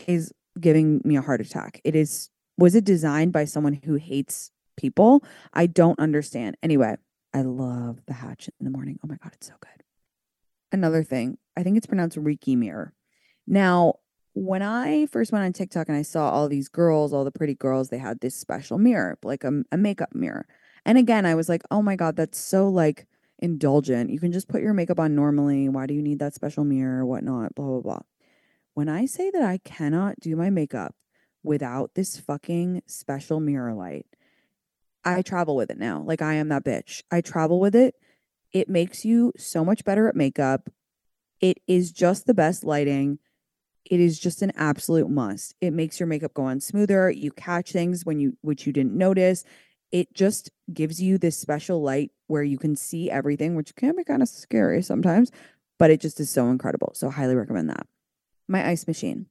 is 0.09 0.33
giving 0.59 1.03
me 1.05 1.17
a 1.17 1.23
heart 1.23 1.41
attack. 1.43 1.81
It 1.85 1.95
is, 1.95 2.31
was 2.57 2.75
it 2.75 2.85
designed 2.85 3.33
by 3.33 3.45
someone 3.45 3.75
who 3.85 3.95
hates 3.97 4.51
people? 4.77 5.23
I 5.53 5.67
don't 5.67 5.99
understand. 6.01 6.57
Anyway, 6.63 6.97
I 7.35 7.43
love 7.43 8.01
the 8.07 8.15
hatch 8.15 8.49
in 8.59 8.65
the 8.65 8.71
morning. 8.71 8.99
Oh 9.05 9.07
my 9.07 9.17
God, 9.23 9.33
it's 9.35 9.47
so 9.47 9.55
good. 9.61 9.85
Another 10.73 11.03
thing, 11.03 11.37
I 11.57 11.63
think 11.63 11.77
it's 11.77 11.87
pronounced 11.87 12.17
Reiki 12.17 12.57
mirror. 12.57 12.95
Now, 13.47 13.97
when 14.33 14.63
I 14.63 15.07
first 15.07 15.33
went 15.33 15.45
on 15.45 15.53
TikTok 15.53 15.89
and 15.89 15.97
I 15.97 16.03
saw 16.03 16.31
all 16.31 16.49
these 16.49 16.69
girls, 16.69 17.13
all 17.13 17.25
the 17.25 17.33
pretty 17.33 17.55
girls, 17.55 17.89
they 17.89 17.99
had 17.99 18.21
this 18.21 18.35
special 18.35 18.79
mirror, 18.79 19.19
like 19.23 19.45
a, 19.45 19.63
a 19.71 19.77
makeup 19.77 20.15
mirror. 20.15 20.47
And 20.87 20.97
again, 20.97 21.27
I 21.27 21.35
was 21.35 21.49
like, 21.49 21.63
oh 21.71 21.83
my 21.83 21.97
God, 21.97 22.17
that's 22.17 22.39
so 22.39 22.69
like 22.69 23.07
indulgent. 23.41 24.11
You 24.11 24.21
can 24.21 24.33
just 24.33 24.49
put 24.49 24.63
your 24.63 24.75
makeup 24.75 25.01
on 25.01 25.15
normally. 25.15 25.69
Why 25.69 25.87
do 25.87 25.95
you 25.95 26.03
need 26.03 26.21
that 26.21 26.35
special 26.35 26.65
mirror? 26.65 27.05
Whatnot, 27.05 27.55
blah, 27.55 27.67
blah, 27.67 27.81
blah. 27.81 28.01
When 28.75 28.89
I 28.89 29.07
say 29.07 29.31
that 29.31 29.43
I 29.43 29.59
cannot 29.59 30.21
do 30.21 30.37
my 30.37 30.51
makeup 30.51 30.95
without 31.43 31.95
this 31.95 32.19
fucking 32.19 32.83
special 32.87 33.41
mirror 33.41 33.75
light, 33.75 34.07
I 35.05 35.23
travel 35.23 35.57
with 35.57 35.71
it 35.71 35.79
now. 35.79 36.03
Like 36.03 36.23
I 36.23 36.35
am 36.35 36.49
that 36.49 36.65
bitch. 36.65 37.03
I 37.11 37.21
travel 37.21 37.59
with 37.59 37.75
it. 37.75 37.95
It 38.53 38.69
makes 38.69 39.05
you 39.05 39.33
so 39.37 39.65
much 39.65 39.85
better 39.85 40.09
at 40.09 40.17
makeup. 40.17 40.69
It 41.41 41.59
is 41.67 41.91
just 41.91 42.27
the 42.27 42.35
best 42.35 42.65
lighting. 42.65 43.19
It 43.85 43.99
is 43.99 44.19
just 44.19 44.43
an 44.43 44.53
absolute 44.57 45.09
must. 45.09 45.55
It 45.61 45.73
makes 45.73 45.99
your 45.99 46.07
makeup 46.07 46.35
go 46.35 46.45
on 46.45 46.61
smoother. 46.61 47.11
You 47.11 47.33
catch 47.33 47.73
things 47.73 48.05
when 48.05 48.21
you 48.21 48.37
which 48.43 48.67
you 48.67 48.73
didn't 48.73 48.95
notice 48.95 49.45
it 49.93 50.13
just 50.15 50.51
gives 50.73 51.01
you 51.01 51.19
this 51.19 51.37
special 51.37 51.83
light 51.83 52.13
where 52.27 52.43
you 52.43 52.59
can 52.59 52.77
see 52.77 53.11
everything, 53.11 53.57
which 53.57 53.75
can 53.75 53.97
be 53.97 54.05
kind 54.05 54.23
of 54.23 54.29
scary 54.29 54.83
sometimes, 54.83 55.31
but 55.79 55.91
it 55.91 56.01
just 56.01 56.21
is 56.21 56.31
so 56.31 56.49
incredible. 56.49 56.93
So, 56.95 57.11
highly 57.11 57.35
recommend 57.35 57.71
that. 57.71 57.87
My 58.49 58.67
ice 58.69 58.87
machine. 58.87 59.27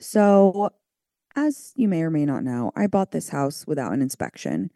So, 0.00 0.70
as 1.36 1.72
you 1.76 1.88
may 1.88 2.02
or 2.02 2.10
may 2.10 2.24
not 2.24 2.44
know, 2.44 2.72
I 2.76 2.86
bought 2.86 3.10
this 3.10 3.28
house 3.28 3.66
without 3.66 3.92
an 3.92 4.02
inspection. 4.02 4.70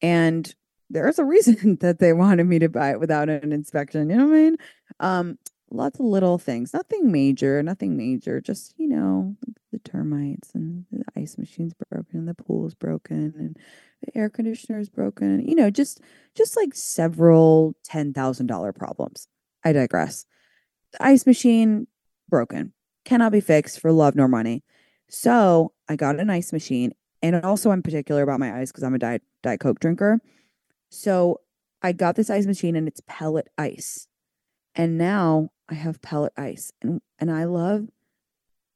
And 0.00 0.54
there's 0.90 1.18
a 1.18 1.24
reason 1.24 1.76
that 1.80 1.98
they 1.98 2.12
wanted 2.12 2.44
me 2.44 2.58
to 2.60 2.68
buy 2.68 2.90
it 2.90 3.00
without 3.00 3.28
an 3.28 3.52
inspection. 3.52 4.10
You 4.10 4.16
know 4.16 4.26
what 4.26 4.34
I 4.34 4.38
mean? 4.38 4.56
Um, 5.00 5.38
lots 5.70 5.98
of 5.98 6.06
little 6.06 6.38
things, 6.38 6.74
nothing 6.74 7.10
major, 7.10 7.62
nothing 7.62 7.96
major, 7.96 8.40
just, 8.40 8.74
you 8.76 8.88
know, 8.88 9.36
the 9.72 9.78
termites 9.78 10.54
and 10.54 10.84
the 10.92 11.02
ice 11.16 11.38
machine's 11.38 11.74
broken 11.90 12.26
the 12.26 12.34
pool's 12.34 12.74
broken 12.74 13.32
and 13.38 13.56
the 14.02 14.16
air 14.16 14.28
conditioner 14.28 14.78
is 14.78 14.88
broken, 14.88 15.46
you 15.46 15.54
know, 15.54 15.70
just 15.70 16.00
just 16.34 16.56
like 16.56 16.74
several 16.74 17.74
$10,000 17.88 18.74
problems. 18.74 19.28
I 19.64 19.72
digress. 19.72 20.24
The 20.92 21.04
ice 21.04 21.26
machine 21.26 21.86
broken. 22.28 22.72
Cannot 23.04 23.32
be 23.32 23.40
fixed 23.40 23.80
for 23.80 23.92
love 23.92 24.14
nor 24.14 24.28
money. 24.28 24.62
So, 25.08 25.72
I 25.88 25.96
got 25.96 26.18
an 26.18 26.30
ice 26.30 26.52
machine 26.52 26.92
and 27.22 27.36
also 27.44 27.70
I'm 27.70 27.82
particular 27.82 28.22
about 28.22 28.40
my 28.40 28.60
ice 28.60 28.70
because 28.72 28.84
I'm 28.84 28.94
a 28.94 28.98
diet 28.98 29.22
diet 29.42 29.60
coke 29.60 29.80
drinker. 29.80 30.20
So, 30.90 31.40
I 31.82 31.92
got 31.92 32.16
this 32.16 32.30
ice 32.30 32.46
machine 32.46 32.76
and 32.76 32.88
it's 32.88 33.02
pellet 33.06 33.48
ice. 33.58 34.06
And 34.74 34.96
now 34.96 35.50
I 35.68 35.74
have 35.74 36.00
pellet 36.00 36.32
ice. 36.36 36.72
And 36.80 37.00
and 37.18 37.30
I 37.30 37.44
love 37.44 37.88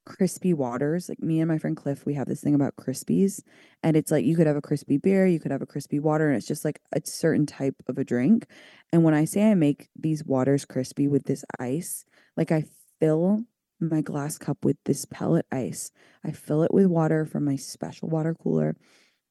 crispy 0.07 0.53
waters. 0.53 1.09
Like 1.09 1.21
me 1.21 1.41
and 1.41 1.49
my 1.49 1.57
friend 1.57 1.75
Cliff, 1.75 2.05
we 2.05 2.13
have 2.13 2.27
this 2.27 2.41
thing 2.41 2.55
about 2.55 2.77
crispies. 2.77 3.41
And 3.83 3.97
it's 3.97 4.09
like 4.09 4.25
you 4.25 4.35
could 4.35 4.47
have 4.47 4.55
a 4.55 4.61
crispy 4.61 4.97
beer, 4.97 5.27
you 5.27 5.39
could 5.39 5.51
have 5.51 5.61
a 5.61 5.67
crispy 5.67 5.99
water, 5.99 6.27
and 6.29 6.37
it's 6.37 6.47
just 6.47 6.65
like 6.65 6.79
a 6.93 7.01
certain 7.03 7.45
type 7.45 7.75
of 7.87 7.97
a 7.97 8.03
drink. 8.03 8.47
And 8.91 9.03
when 9.03 9.13
I 9.13 9.25
say 9.25 9.51
I 9.51 9.53
make 9.53 9.89
these 9.95 10.23
waters 10.23 10.65
crispy 10.65 11.07
with 11.07 11.25
this 11.25 11.43
ice, 11.59 12.05
like 12.37 12.51
I 12.51 12.63
fill 12.99 13.43
my 13.79 14.01
glass 14.01 14.37
cup 14.37 14.63
with 14.63 14.77
this 14.85 15.05
pellet 15.05 15.45
ice. 15.51 15.91
I 16.23 16.31
fill 16.31 16.63
it 16.63 16.73
with 16.73 16.87
water 16.87 17.25
from 17.25 17.45
my 17.45 17.57
special 17.57 18.09
water 18.09 18.33
cooler. 18.33 18.75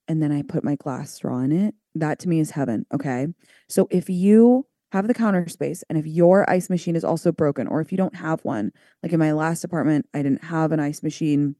And 0.09 0.23
then 0.23 0.31
I 0.31 0.43
put 0.43 0.63
my 0.63 0.77
glass 0.77 1.13
straw 1.13 1.41
in 1.41 1.51
it. 1.51 1.75
That 1.97 2.21
to 2.21 2.29
me 2.29 2.39
is 2.39 2.51
heaven. 2.51 2.87
Okay. 2.95 3.27
So 3.69 3.89
if 3.91 4.09
you 4.09 4.67
have 4.93 5.09
the 5.09 5.15
counter 5.15 5.49
space. 5.49 5.83
And 5.89 5.99
if 5.99 6.07
your 6.07 6.49
ice 6.49 6.71
machine 6.71 6.97
is 6.97 7.05
also 7.05 7.33
broken, 7.33 7.67
or 7.67 7.81
if 7.81 7.91
you 7.91 7.99
don't 7.99 8.17
have 8.17 8.45
one, 8.45 8.73
like 9.03 9.13
in 9.13 9.19
my 9.19 9.33
last 9.33 9.65
apartment, 9.65 10.09
I 10.15 10.23
didn't 10.23 10.45
have 10.45 10.73
an 10.73 10.81
ice 10.81 11.03
machine 11.03 11.57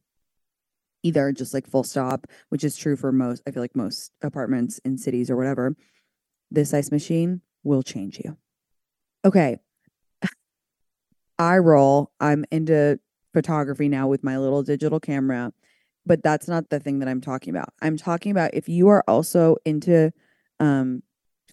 either, 1.03 1.31
just 1.31 1.53
like 1.53 1.67
full 1.67 1.83
stop, 1.83 2.27
which 2.49 2.63
is 2.63 2.75
true 2.77 2.95
for 2.95 3.11
most, 3.11 3.43
I 3.47 3.51
feel 3.51 3.63
like 3.63 3.75
most 3.75 4.11
apartments 4.21 4.79
in 4.79 4.97
cities 4.97 5.29
or 5.29 5.35
whatever. 5.35 5.75
This 6.51 6.73
ice 6.73 6.91
machine 6.91 7.41
will 7.63 7.83
change 7.83 8.19
you. 8.23 8.37
Okay. 9.25 9.59
I 11.39 11.57
roll. 11.57 12.11
I'm 12.19 12.45
into 12.51 12.99
photography 13.33 13.89
now 13.89 14.07
with 14.07 14.23
my 14.23 14.37
little 14.37 14.63
digital 14.63 14.99
camera, 14.99 15.51
but 16.05 16.23
that's 16.23 16.47
not 16.47 16.69
the 16.69 16.79
thing 16.79 16.99
that 16.99 17.09
I'm 17.09 17.21
talking 17.21 17.51
about. 17.51 17.73
I'm 17.81 17.97
talking 17.97 18.31
about 18.31 18.53
if 18.53 18.69
you 18.69 18.87
are 18.87 19.03
also 19.07 19.57
into 19.65 20.11
um, 20.59 21.03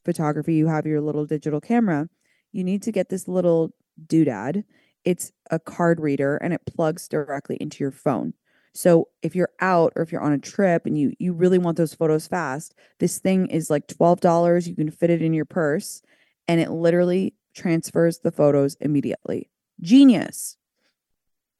photography, 0.04 0.54
you 0.54 0.66
have 0.68 0.86
your 0.86 1.00
little 1.00 1.26
digital 1.26 1.60
camera, 1.60 2.08
you 2.52 2.64
need 2.64 2.82
to 2.82 2.92
get 2.92 3.08
this 3.08 3.28
little 3.28 3.74
doodad. 4.06 4.64
It's 5.04 5.32
a 5.50 5.58
card 5.58 6.00
reader 6.00 6.36
and 6.36 6.54
it 6.54 6.62
plugs 6.66 7.08
directly 7.08 7.56
into 7.60 7.84
your 7.84 7.90
phone. 7.90 8.34
So 8.74 9.08
if 9.22 9.36
you're 9.36 9.50
out 9.60 9.92
or 9.94 10.02
if 10.02 10.10
you're 10.10 10.20
on 10.20 10.32
a 10.32 10.38
trip 10.38 10.84
and 10.84 10.98
you 10.98 11.12
you 11.18 11.32
really 11.32 11.58
want 11.58 11.76
those 11.76 11.94
photos 11.94 12.26
fast, 12.26 12.74
this 12.98 13.18
thing 13.18 13.46
is 13.46 13.70
like 13.70 13.86
$12. 13.86 14.66
You 14.66 14.74
can 14.74 14.90
fit 14.90 15.10
it 15.10 15.22
in 15.22 15.32
your 15.32 15.44
purse 15.44 16.02
and 16.48 16.60
it 16.60 16.70
literally 16.70 17.34
transfers 17.54 18.18
the 18.18 18.32
photos 18.32 18.76
immediately. 18.80 19.48
Genius. 19.80 20.56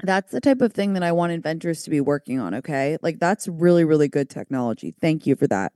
That's 0.03 0.33
the 0.33 0.41
type 0.41 0.61
of 0.61 0.73
thing 0.73 0.95
that 0.95 1.05
I 1.05 1.13
want 1.13 1.33
inventors 1.33 1.85
to 1.85 1.91
be 1.91 2.01
working 2.01 2.41
on, 2.41 2.53
okay? 2.57 2.99
Like 3.01 3.21
that's 3.21 3.47
really 3.47 3.85
really 3.85 4.09
good 4.09 4.29
technology. 4.29 4.93
Thank 5.01 5.27
you 5.27 5.37
for 5.37 5.47
that. 5.47 5.73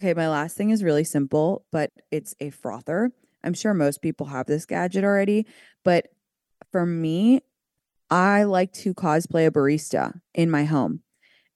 Okay, 0.00 0.14
my 0.14 0.28
last 0.28 0.56
thing 0.56 0.70
is 0.70 0.84
really 0.84 1.02
simple, 1.02 1.64
but 1.72 1.90
it's 2.12 2.34
a 2.38 2.50
frother. 2.50 3.10
I'm 3.42 3.54
sure 3.54 3.74
most 3.74 4.00
people 4.00 4.26
have 4.26 4.46
this 4.46 4.64
gadget 4.64 5.02
already, 5.02 5.46
but 5.84 6.08
for 6.70 6.86
me, 6.86 7.40
I 8.10 8.44
like 8.44 8.72
to 8.74 8.94
cosplay 8.94 9.46
a 9.46 9.50
barista 9.50 10.20
in 10.34 10.50
my 10.50 10.64
home. 10.64 11.00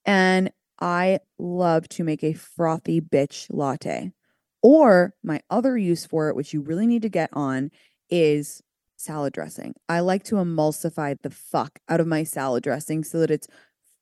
And 0.05 0.51
I 0.79 1.19
love 1.37 1.87
to 1.89 2.03
make 2.03 2.23
a 2.23 2.33
frothy 2.33 2.99
bitch 2.99 3.47
latte. 3.49 4.11
Or 4.61 5.13
my 5.23 5.41
other 5.49 5.77
use 5.77 6.05
for 6.05 6.29
it, 6.29 6.35
which 6.35 6.53
you 6.53 6.61
really 6.61 6.87
need 6.87 7.01
to 7.03 7.09
get 7.09 7.29
on, 7.33 7.71
is 8.09 8.61
salad 8.97 9.33
dressing. 9.33 9.73
I 9.87 10.01
like 10.01 10.23
to 10.25 10.35
emulsify 10.35 11.15
the 11.21 11.29
fuck 11.29 11.79
out 11.87 12.01
of 12.01 12.07
my 12.07 12.23
salad 12.23 12.63
dressing 12.63 13.03
so 13.05 13.19
that 13.19 13.31
it's 13.31 13.47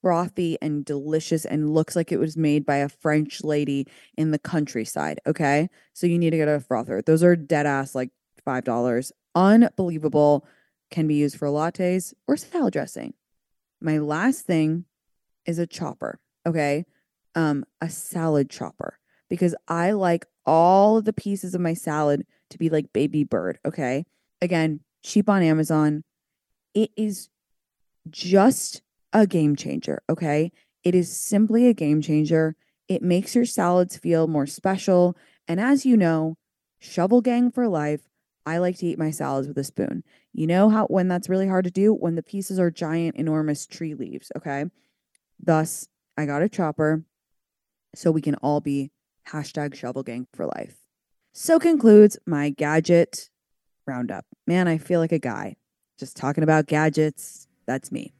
frothy 0.02 0.58
and 0.60 0.84
delicious 0.84 1.44
and 1.44 1.72
looks 1.72 1.96
like 1.96 2.12
it 2.12 2.18
was 2.18 2.36
made 2.36 2.66
by 2.66 2.76
a 2.76 2.88
French 2.88 3.42
lady 3.42 3.86
in 4.16 4.32
the 4.32 4.38
countryside. 4.38 5.20
Okay. 5.26 5.70
So 5.94 6.06
you 6.06 6.18
need 6.18 6.30
to 6.30 6.36
get 6.36 6.48
a 6.48 6.60
frother. 6.60 7.00
Those 7.00 7.22
are 7.22 7.36
dead 7.36 7.66
ass 7.66 7.94
like 7.94 8.10
$5. 8.46 9.12
Unbelievable 9.34 10.46
can 10.90 11.06
be 11.06 11.14
used 11.14 11.38
for 11.38 11.48
lattes 11.48 12.12
or 12.26 12.36
salad 12.36 12.72
dressing. 12.72 13.14
My 13.80 13.98
last 13.98 14.44
thing 14.44 14.84
is 15.46 15.58
a 15.58 15.66
chopper, 15.66 16.20
okay? 16.46 16.84
Um 17.34 17.64
a 17.80 17.88
salad 17.88 18.50
chopper 18.50 18.98
because 19.30 19.54
I 19.66 19.92
like 19.92 20.26
all 20.44 20.98
of 20.98 21.04
the 21.04 21.12
pieces 21.12 21.54
of 21.54 21.60
my 21.60 21.74
salad 21.74 22.26
to 22.50 22.58
be 22.58 22.68
like 22.68 22.92
baby 22.92 23.24
bird, 23.24 23.58
okay? 23.64 24.04
Again, 24.42 24.80
cheap 25.02 25.28
on 25.28 25.42
Amazon. 25.42 26.04
It 26.74 26.90
is 26.96 27.28
just 28.10 28.82
a 29.12 29.26
game 29.26 29.56
changer, 29.56 30.02
okay? 30.08 30.52
It 30.84 30.94
is 30.94 31.16
simply 31.16 31.68
a 31.68 31.74
game 31.74 32.00
changer. 32.02 32.56
It 32.88 33.02
makes 33.02 33.34
your 33.34 33.44
salads 33.44 33.96
feel 33.96 34.26
more 34.26 34.46
special, 34.46 35.16
and 35.46 35.60
as 35.60 35.86
you 35.86 35.96
know, 35.96 36.36
shovel 36.80 37.20
gang 37.20 37.50
for 37.50 37.68
life, 37.68 38.08
I 38.44 38.58
like 38.58 38.76
to 38.78 38.86
eat 38.86 38.98
my 38.98 39.10
salads 39.10 39.46
with 39.46 39.58
a 39.58 39.64
spoon. 39.64 40.02
You 40.32 40.46
know 40.46 40.68
how 40.68 40.86
when 40.86 41.08
that's 41.08 41.28
really 41.28 41.46
hard 41.46 41.64
to 41.64 41.70
do? 41.70 41.94
When 41.94 42.16
the 42.16 42.22
pieces 42.22 42.58
are 42.58 42.70
giant, 42.70 43.16
enormous 43.16 43.66
tree 43.66 43.94
leaves. 43.94 44.32
Okay. 44.36 44.64
Thus, 45.40 45.88
I 46.16 46.26
got 46.26 46.42
a 46.42 46.48
chopper 46.48 47.04
so 47.94 48.10
we 48.10 48.22
can 48.22 48.34
all 48.36 48.60
be 48.60 48.90
hashtag 49.28 49.74
shovel 49.74 50.02
gang 50.02 50.26
for 50.32 50.46
life. 50.46 50.76
So 51.32 51.58
concludes 51.58 52.18
my 52.26 52.50
gadget 52.50 53.30
roundup. 53.86 54.26
Man, 54.46 54.68
I 54.68 54.78
feel 54.78 55.00
like 55.00 55.12
a 55.12 55.18
guy 55.18 55.56
just 55.98 56.16
talking 56.16 56.44
about 56.44 56.66
gadgets. 56.66 57.46
That's 57.66 57.92
me. 57.92 58.12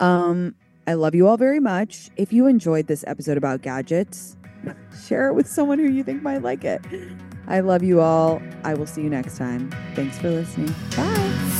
Um, 0.00 0.54
I 0.86 0.94
love 0.94 1.14
you 1.14 1.28
all 1.28 1.36
very 1.36 1.60
much. 1.60 2.10
If 2.16 2.32
you 2.32 2.46
enjoyed 2.46 2.86
this 2.86 3.04
episode 3.06 3.36
about 3.36 3.62
gadgets, 3.62 4.36
share 5.06 5.28
it 5.28 5.34
with 5.34 5.46
someone 5.48 5.78
who 5.78 5.88
you 5.88 6.02
think 6.02 6.22
might 6.22 6.42
like 6.42 6.64
it. 6.64 6.84
I 7.46 7.60
love 7.60 7.82
you 7.82 8.00
all. 8.00 8.42
I 8.64 8.74
will 8.74 8.86
see 8.86 9.02
you 9.02 9.10
next 9.10 9.36
time. 9.36 9.70
Thanks 9.94 10.18
for 10.18 10.30
listening. 10.30 10.74
Bye. 10.96 11.52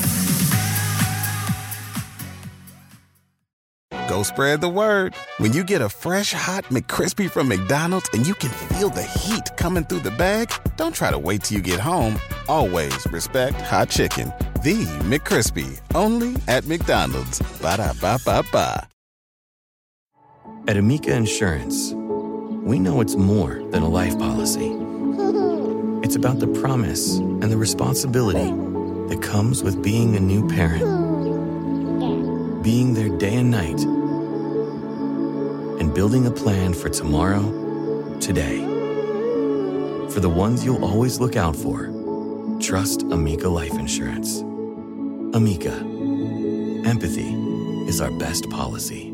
Go 4.08 4.22
spread 4.22 4.60
the 4.60 4.68
word. 4.68 5.14
When 5.38 5.52
you 5.52 5.64
get 5.64 5.80
a 5.80 5.88
fresh 5.88 6.34
hot 6.34 6.64
McCrispy 6.64 7.30
from 7.30 7.48
McDonald's 7.48 8.10
and 8.12 8.26
you 8.26 8.34
can 8.34 8.50
feel 8.50 8.90
the 8.90 9.02
heat 9.02 9.56
coming 9.56 9.84
through 9.84 10.00
the 10.00 10.10
bag, 10.10 10.52
don't 10.76 10.94
try 10.94 11.10
to 11.10 11.18
wait 11.18 11.44
till 11.44 11.56
you 11.56 11.62
get 11.62 11.80
home. 11.80 12.18
Always 12.46 13.06
respect 13.10 13.58
hot 13.62 13.88
chicken. 13.88 14.30
The 14.62 14.84
McCrispy, 15.10 15.80
only 15.92 16.36
at 16.46 16.66
McDonald's. 16.66 17.40
Ba 17.60 17.78
da 17.78 17.92
ba 18.00 18.16
ba 18.24 18.44
ba. 18.52 18.86
At 20.68 20.76
Amica 20.76 21.12
Insurance, 21.16 21.92
we 22.62 22.78
know 22.78 23.00
it's 23.00 23.16
more 23.16 23.60
than 23.72 23.82
a 23.82 23.88
life 23.88 24.16
policy. 24.20 24.70
It's 26.04 26.14
about 26.14 26.38
the 26.38 26.46
promise 26.46 27.16
and 27.18 27.50
the 27.50 27.56
responsibility 27.56 28.52
that 29.08 29.20
comes 29.20 29.64
with 29.64 29.82
being 29.82 30.14
a 30.14 30.20
new 30.20 30.46
parent, 30.48 30.84
being 32.62 32.94
there 32.94 33.08
day 33.08 33.34
and 33.34 33.50
night, 33.50 33.80
and 35.80 35.92
building 35.92 36.26
a 36.26 36.30
plan 36.30 36.72
for 36.72 36.88
tomorrow, 36.88 37.42
today. 38.20 38.60
For 40.10 40.20
the 40.20 40.28
ones 40.28 40.64
you'll 40.64 40.84
always 40.84 41.18
look 41.18 41.34
out 41.34 41.56
for, 41.56 41.90
trust 42.60 43.02
Amica 43.02 43.48
Life 43.48 43.74
Insurance. 43.74 44.44
Amica, 45.34 45.72
empathy 46.84 47.32
is 47.88 48.02
our 48.02 48.10
best 48.10 48.50
policy. 48.50 49.11